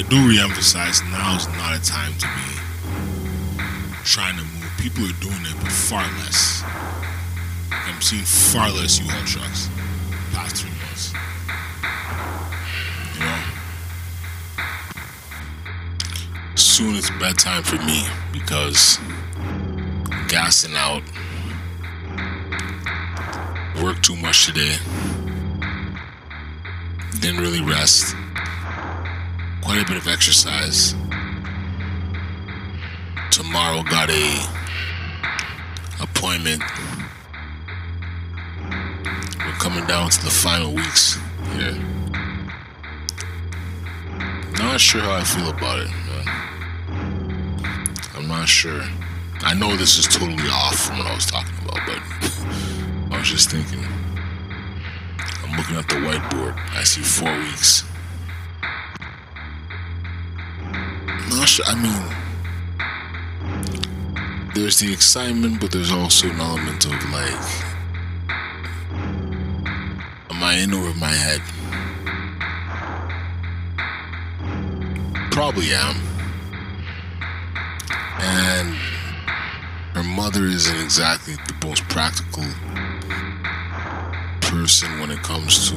I 0.00 0.02
do 0.04 0.26
re-emphasize 0.26 1.02
now 1.10 1.36
is 1.36 1.46
not 1.48 1.76
a 1.76 1.82
time 1.84 2.14
to 2.14 2.26
be 2.26 2.56
trying 4.02 4.34
to 4.38 4.42
move. 4.44 4.72
People 4.78 5.04
are 5.04 5.12
doing 5.20 5.42
it, 5.42 5.54
but 5.60 5.70
far 5.70 6.02
less. 6.20 6.62
I'm 7.70 8.00
seeing 8.00 8.24
far 8.24 8.70
less 8.70 8.98
U-Haul 8.98 9.26
trucks 9.26 9.68
past 10.32 10.56
three 10.56 10.70
months. 10.80 11.12
You 13.14 13.20
know. 13.26 13.40
Soon 16.54 16.96
it's 16.96 17.10
bedtime 17.20 17.62
for 17.62 17.76
me 17.84 18.06
because 18.32 18.98
I'm 19.36 20.26
gassing 20.28 20.76
out. 20.76 21.02
Worked 23.82 24.02
too 24.02 24.16
much 24.16 24.46
today. 24.46 24.78
Didn't 27.20 27.42
really 27.42 27.60
rest. 27.60 28.16
Quite 29.70 29.82
a 29.82 29.86
bit 29.86 29.98
of 29.98 30.08
exercise. 30.08 30.96
Tomorrow 33.30 33.84
got 33.84 34.10
a 34.10 34.40
appointment. 36.02 36.60
We're 39.38 39.60
coming 39.60 39.86
down 39.86 40.10
to 40.10 40.24
the 40.24 40.30
final 40.30 40.74
weeks 40.74 41.20
here. 41.54 41.78
Not 44.58 44.80
sure 44.80 45.02
how 45.02 45.12
I 45.12 45.22
feel 45.22 45.50
about 45.50 45.78
it, 45.78 45.90
man. 46.08 46.26
I'm 48.16 48.26
not 48.26 48.48
sure. 48.48 48.82
I 49.42 49.54
know 49.54 49.76
this 49.76 49.98
is 49.98 50.08
totally 50.08 50.48
off 50.48 50.86
from 50.86 50.98
what 50.98 51.06
I 51.06 51.14
was 51.14 51.26
talking 51.26 51.54
about, 51.62 51.78
but 51.86 52.02
I 53.14 53.18
was 53.20 53.28
just 53.28 53.52
thinking. 53.52 53.86
I'm 55.44 55.56
looking 55.56 55.76
at 55.76 55.88
the 55.88 55.94
whiteboard. 55.94 56.58
I 56.74 56.82
see 56.82 57.02
four 57.02 57.32
weeks. 57.38 57.84
I 61.66 61.74
mean, 61.74 62.04
there's 64.54 64.78
the 64.78 64.92
excitement, 64.92 65.60
but 65.60 65.72
there's 65.72 65.90
also 65.90 66.28
an 66.28 66.38
element 66.38 66.84
of 66.84 66.92
like, 67.10 67.40
am 70.30 70.42
I 70.44 70.60
in 70.62 70.72
over 70.72 70.96
my 70.98 71.08
head? 71.08 71.40
Probably 75.32 75.72
am. 75.72 75.96
And 78.20 78.76
her 79.94 80.04
mother 80.04 80.44
isn't 80.44 80.80
exactly 80.80 81.34
the 81.34 81.66
most 81.66 81.82
practical 81.88 82.44
person 84.40 85.00
when 85.00 85.10
it 85.10 85.22
comes 85.22 85.68
to 85.70 85.76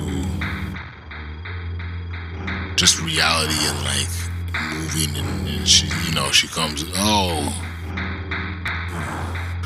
just 2.75 3.01
reality 3.01 3.55
and 3.59 3.83
like 3.85 4.32
moving 4.71 5.15
and, 5.17 5.47
and 5.47 5.67
she 5.67 5.87
you 6.05 6.13
know 6.13 6.31
she 6.31 6.47
comes 6.47 6.83
oh. 6.95 7.59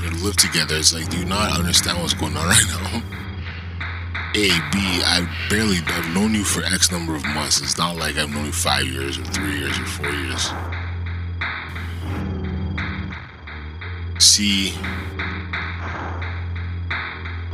We 0.02 0.10
live 0.23 0.38
together. 0.38 0.76
It's 0.76 0.93
like 0.93 1.10
do 1.10 1.17
you 1.17 1.26
not 1.26 1.58
understand 1.58 2.00
what's 2.02 2.13
going 2.13 2.36
on 2.38 2.45
right 2.47 2.65
now? 2.69 3.04
A 4.36 4.50
b 4.71 4.78
i 5.04 5.47
barely 5.50 5.78
i've 5.88 6.13
known 6.13 6.36
you 6.36 6.43
for 6.43 6.63
x 6.63 6.91
number 6.91 7.15
of 7.15 7.26
months. 7.26 7.62
It's 7.62 7.78
not 7.78 7.95
like 7.95 8.17
i've 8.17 8.30
known 8.30 8.45
you 8.45 8.52
five 8.52 8.86
years 8.86 9.17
or 9.17 9.23
three 9.26 9.58
years 9.60 9.78
or 9.80 9.86
four 9.86 10.10
years. 10.12 10.52
C 14.19 14.73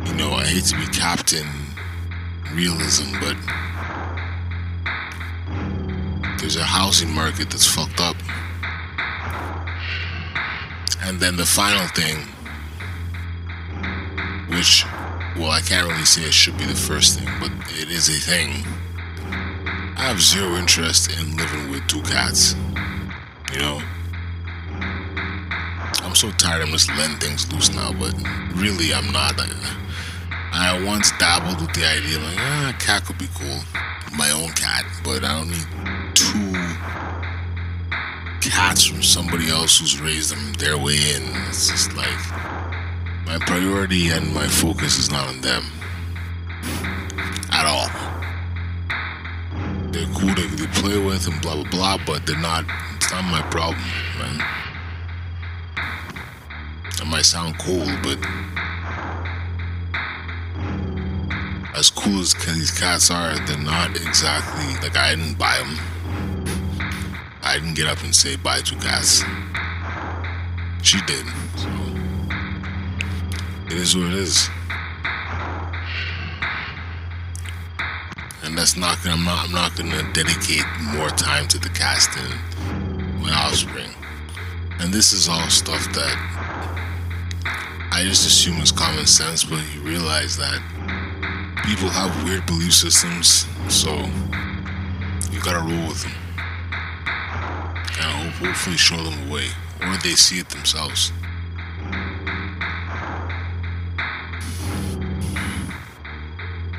you 0.06 0.14
know 0.16 0.32
i 0.34 0.46
hate 0.46 0.66
to 0.66 0.76
be 0.78 0.86
captain 0.88 1.48
realism 2.54 3.12
but 3.20 3.36
there's 6.44 6.58
a 6.58 6.64
housing 6.66 7.10
market 7.10 7.50
that's 7.50 7.66
fucked 7.66 8.02
up. 8.02 8.18
And 11.02 11.18
then 11.18 11.38
the 11.38 11.46
final 11.46 11.88
thing, 11.88 12.18
which, 14.50 14.84
well, 15.38 15.52
I 15.52 15.62
can't 15.62 15.88
really 15.88 16.04
say 16.04 16.24
it 16.24 16.34
should 16.34 16.58
be 16.58 16.66
the 16.66 16.76
first 16.76 17.18
thing, 17.18 17.30
but 17.40 17.50
it 17.80 17.90
is 17.90 18.10
a 18.10 18.20
thing. 18.20 18.66
I 19.96 20.02
have 20.02 20.20
zero 20.20 20.58
interest 20.58 21.18
in 21.18 21.38
living 21.38 21.72
with 21.72 21.88
two 21.88 22.02
cats. 22.02 22.56
You 23.54 23.60
know? 23.60 23.82
I'm 26.04 26.14
so 26.14 26.30
tired, 26.32 26.62
I'm 26.62 26.72
just 26.72 26.90
letting 26.98 27.20
things 27.20 27.50
loose 27.54 27.74
now, 27.74 27.94
but 27.94 28.14
really, 28.56 28.94
I'm 28.94 29.14
not. 29.14 29.40
I, 29.40 29.48
I 30.52 30.84
once 30.84 31.10
dabbled 31.18 31.62
with 31.62 31.74
the 31.74 31.86
idea, 31.86 32.20
like, 32.20 32.36
ah, 32.38 32.74
a 32.76 32.84
cat 32.84 33.06
could 33.06 33.18
be 33.18 33.30
cool. 33.34 33.60
My 34.18 34.30
own 34.32 34.50
cat, 34.52 34.84
but 35.06 35.24
I 35.24 35.40
don't 35.40 35.50
need 35.50 36.03
two 36.14 36.54
cats 38.42 38.86
from 38.86 39.02
somebody 39.02 39.50
else 39.50 39.80
who's 39.80 40.00
raised 40.00 40.32
them 40.32 40.54
their 40.54 40.78
way 40.78 40.96
in. 41.16 41.24
It's 41.48 41.70
just 41.70 41.94
like 41.96 42.20
my 43.26 43.38
priority 43.46 44.10
and 44.10 44.34
my 44.34 44.48
focus 44.48 44.98
is 45.00 45.12
not 45.12 45.28
on 45.28 45.42
them 45.42 45.64
at 47.52 47.66
all. 47.66 47.90
They're 49.92 50.08
cool 50.16 50.36
to, 50.36 50.56
to 50.58 50.68
play 50.82 50.98
with 50.98 51.28
and 51.28 51.42
blah 51.42 51.56
blah 51.56 51.70
blah, 51.70 51.98
but 52.06 52.26
they're 52.26 52.38
not. 52.38 52.66
It's 52.96 53.12
not 53.12 53.24
my 53.24 53.42
problem, 53.50 53.82
man. 54.20 54.42
It 57.02 57.08
might 57.08 57.26
sound 57.26 57.58
cool, 57.60 57.86
but 58.02 58.18
cool 62.04 62.20
as 62.20 62.34
these 62.34 62.70
cats 62.70 63.10
are, 63.10 63.34
they're 63.46 63.58
not 63.58 63.96
exactly 63.96 64.66
like 64.82 64.98
I 64.98 65.16
didn't 65.16 65.38
buy 65.38 65.58
them. 65.58 65.80
I 67.42 67.54
didn't 67.56 67.76
get 67.76 67.88
up 67.88 68.04
and 68.04 68.14
say 68.14 68.36
bye 68.36 68.60
to 68.60 68.76
cats. 68.76 69.24
She 70.82 71.00
did. 71.04 71.26
So 71.56 71.70
it 73.68 73.74
is 73.74 73.96
what 73.96 74.08
it 74.08 74.16
is. 74.16 74.50
And 78.44 78.58
that's 78.58 78.76
not 78.76 79.02
gonna 79.02 79.16
I'm 79.16 79.24
not 79.24 79.46
I'm 79.46 79.52
not 79.54 79.78
gonna 79.78 80.04
dedicate 80.12 80.66
more 80.94 81.10
time 81.10 81.48
to 81.48 81.58
the 81.58 81.70
cats 81.70 82.14
than 82.14 83.22
my 83.22 83.32
offspring. 83.32 83.92
And 84.82 84.94
this 84.94 85.14
is 85.14 85.30
all 85.30 85.50
stuff 85.50 85.86
that 85.94 86.18
I 87.94 88.04
just 88.04 88.28
assume 88.28 88.60
is 88.60 88.74
common 88.74 89.06
sense, 89.06 89.46
but 89.46 89.64
you 89.74 89.80
realize 89.82 90.36
that 90.36 90.62
people 91.64 91.90
have 91.90 92.24
weird 92.26 92.46
belief 92.46 92.74
systems, 92.74 93.48
so 93.70 93.90
you 95.32 95.42
gotta 95.42 95.60
roll 95.60 95.88
with 95.88 96.04
them. 96.04 96.12
And 98.00 98.32
hope, 98.32 98.48
hopefully 98.48 98.78
show 98.78 98.98
them 98.98 99.28
a 99.28 99.34
way, 99.34 99.48
or 99.82 99.98
they 99.98 100.12
see 100.12 100.40
it 100.40 100.50
themselves. 100.50 101.12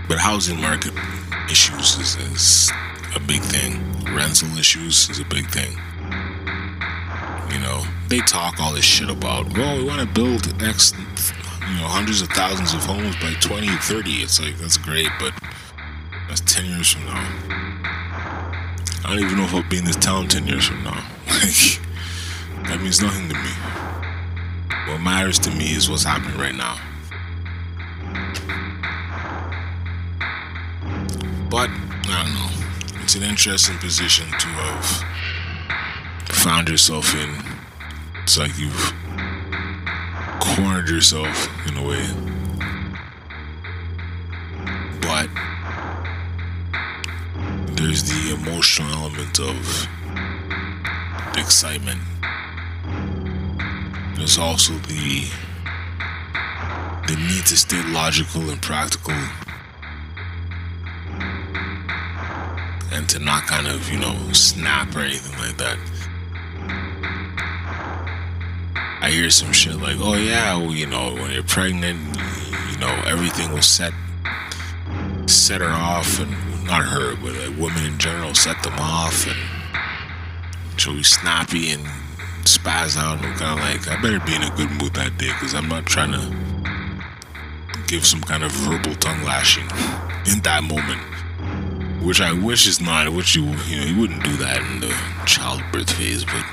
But 0.07 0.19
housing 0.19 0.61
market 0.61 0.93
issues 1.51 1.99
is, 1.99 2.17
is 2.17 2.73
a 3.17 3.21
big 3.21 3.41
thing. 3.41 3.81
Rental 4.15 4.57
issues 4.59 5.09
is 5.09 5.19
a 5.19 5.25
big 5.25 5.49
thing. 5.49 5.73
You 7.51 7.61
know, 7.61 7.85
they 8.09 8.19
talk 8.19 8.61
all 8.61 8.75
this 8.75 8.85
shit 8.85 9.09
about, 9.09 9.57
well, 9.57 9.79
we 9.79 9.85
want 9.85 10.01
to 10.01 10.07
build 10.07 10.63
X, 10.63 10.93
you 11.69 11.81
know, 11.81 11.89
hundreds 11.89 12.21
of 12.23 12.29
thousands 12.29 12.75
of 12.75 12.85
homes 12.85 13.17
by 13.17 13.33
2030. 13.41 14.11
It's 14.23 14.41
like, 14.41 14.57
that's 14.57 14.77
great, 14.77 15.09
but 15.19 15.33
that's 16.29 16.41
10 16.43 16.67
years 16.67 16.93
from 16.93 17.05
now. 17.07 17.29
I 19.05 19.11
don't 19.11 19.21
even 19.21 19.37
know 19.39 19.45
if 19.45 19.55
I'll 19.55 19.69
be 19.69 19.79
in 19.79 19.85
this 19.85 19.97
town 19.97 20.29
10 20.29 20.47
years 20.47 20.67
from 20.67 20.83
now. 20.83 21.05
Like 21.27 21.81
that 22.69 22.79
means 22.81 23.01
nothing 23.03 23.29
to 23.29 23.35
me. 23.35 23.51
What 24.91 25.01
matters 25.01 25.39
to 25.41 25.51
me 25.51 25.73
is 25.75 25.89
what's 25.89 26.05
happening 26.05 26.39
right 26.39 26.55
now. 26.55 26.79
But, 31.51 31.71
I 31.71 32.25
don't 32.25 32.35
know. 32.35 33.03
It's 33.03 33.15
an 33.15 33.23
interesting 33.23 33.79
position 33.79 34.27
to 34.27 34.47
have 34.49 35.05
found 36.29 36.69
yourself 36.69 37.15
in. 37.15 37.37
It's 38.23 38.37
like 38.39 38.59
you've 38.59 38.95
cornered 40.41 40.89
yourself 40.89 41.49
in 41.69 41.77
a 41.77 41.83
way. 41.87 42.07
But 45.01 45.29
there's 47.77 48.03
the 48.05 48.35
emotional 48.35 48.93
element 48.93 49.39
of 49.41 49.89
the 51.35 51.41
excitement. 51.41 52.01
There's 54.17 54.39
also 54.39 54.75
the 54.75 55.29
the 57.07 57.17
need 57.17 57.45
to 57.47 57.57
stay 57.57 57.83
logical 57.93 58.49
and 58.49 58.63
practical 58.63 59.15
and 62.93 63.09
to 63.11 63.19
not 63.19 63.47
kind 63.47 63.67
of, 63.67 63.91
you 63.93 63.99
know, 63.99 64.17
snap 64.33 64.95
or 64.97 65.01
anything 65.01 65.39
like 65.39 65.57
that. 65.59 65.77
I 69.05 69.11
hear 69.11 69.29
some 69.29 69.53
shit 69.53 69.77
like, 69.77 69.99
oh 70.01 70.15
yeah, 70.15 70.57
well, 70.57 70.73
you 70.73 70.87
know, 70.87 71.13
when 71.13 71.31
you're 71.31 71.43
pregnant, 71.43 72.01
you 72.73 72.79
know, 72.79 72.89
everything 73.07 73.53
will 73.53 73.61
set 73.61 73.93
set 75.27 75.61
her 75.61 75.69
off 75.69 76.19
and 76.21 76.31
not 76.65 76.85
her, 76.85 77.15
but 77.17 77.35
like 77.35 77.55
women 77.61 77.85
in 77.85 77.99
general 77.99 78.35
set 78.35 78.63
them 78.63 78.73
off 78.79 79.27
and 79.27 80.81
she'll 80.81 80.95
be 80.95 81.03
snappy 81.03 81.71
and 81.71 81.85
spaz 82.45 82.97
out 82.97 83.19
and 83.19 83.27
I'm 83.27 83.37
kinda 83.37 83.55
like, 83.57 83.87
I 83.89 84.01
better 84.01 84.21
be 84.25 84.37
in 84.37 84.43
a 84.43 84.49
good 84.57 84.71
mood 84.81 84.95
that 84.95 85.19
day 85.19 85.27
because 85.27 85.55
I'm 85.55 85.69
not 85.69 85.85
trying 85.85 86.13
to 86.13 87.83
give 87.87 88.07
some 88.07 88.23
kind 88.23 88.43
of 88.43 88.53
verbal 88.53 88.95
tongue 88.95 89.23
lashing 89.23 89.69
in 90.33 90.41
that 90.45 90.63
moment 90.65 91.03
which 92.03 92.23
I 92.23 92.33
wish 92.33 92.67
is 92.67 92.81
not. 92.81 93.13
Which 93.13 93.35
you 93.35 93.45
you 93.67 93.81
know 93.81 93.85
you 93.85 94.01
wouldn't 94.01 94.25
do 94.25 94.37
that 94.39 94.63
in 94.63 94.81
the 94.81 94.97
childbirth 95.27 95.91
phase, 95.91 96.25
but 96.25 96.45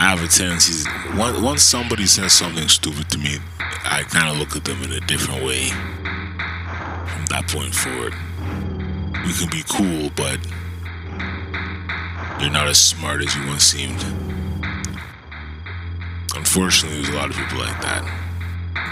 I 0.00 0.04
have 0.04 0.24
a 0.24 0.28
tendency. 0.28 0.88
Once 1.14 1.62
somebody 1.62 2.06
says 2.06 2.32
something 2.32 2.66
stupid 2.68 3.10
to 3.10 3.18
me, 3.18 3.36
I 3.58 4.02
kind 4.04 4.30
of 4.30 4.38
look 4.38 4.56
at 4.56 4.64
them 4.64 4.82
in 4.82 4.92
a 4.92 5.00
different 5.00 5.44
way. 5.44 5.68
From 5.68 7.26
that 7.28 7.44
point 7.46 7.74
forward, 7.74 8.14
we 9.26 9.34
can 9.34 9.50
be 9.50 9.62
cool, 9.68 10.08
but 10.16 10.40
you're 12.40 12.50
not 12.50 12.66
as 12.66 12.80
smart 12.80 13.20
as 13.20 13.36
you 13.36 13.46
once 13.46 13.62
seemed. 13.62 14.02
Unfortunately, 16.34 17.02
there's 17.02 17.14
a 17.14 17.18
lot 17.18 17.28
of 17.28 17.36
people 17.36 17.58
like 17.58 17.78
that. 17.82 18.02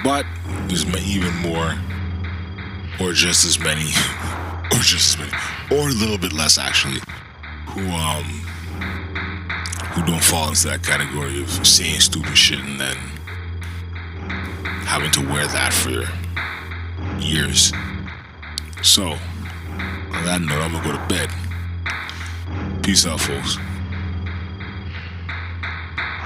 But 0.04 0.26
there's 0.68 0.84
even 1.06 1.34
more 1.36 1.72
or 3.00 3.14
just 3.14 3.46
as 3.46 3.58
many, 3.58 3.88
or 4.72 4.80
just 4.84 5.14
as 5.14 5.18
many, 5.18 5.32
or 5.70 5.88
a 5.88 5.92
little 5.92 6.18
bit 6.18 6.34
less 6.34 6.58
actually, 6.58 7.00
who 7.68 7.80
um 7.92 8.44
who 9.92 10.04
don't 10.06 10.22
fall 10.22 10.48
into 10.48 10.68
that 10.68 10.82
category 10.82 11.40
of 11.42 11.50
saying 11.66 12.00
stupid 12.00 12.36
shit 12.36 12.60
and 12.60 12.78
then 12.80 12.96
having 14.86 15.10
to 15.10 15.20
wear 15.20 15.46
that 15.48 15.72
for 15.72 16.04
years. 17.20 17.72
So, 18.82 19.04
on 20.12 20.24
that 20.24 20.40
note, 20.40 20.62
I'm 20.62 20.72
gonna 20.72 20.84
go 20.84 20.92
to 20.92 21.08
bed. 21.08 21.30
Peace 22.82 23.06
out, 23.06 23.20
folks. 23.20 23.58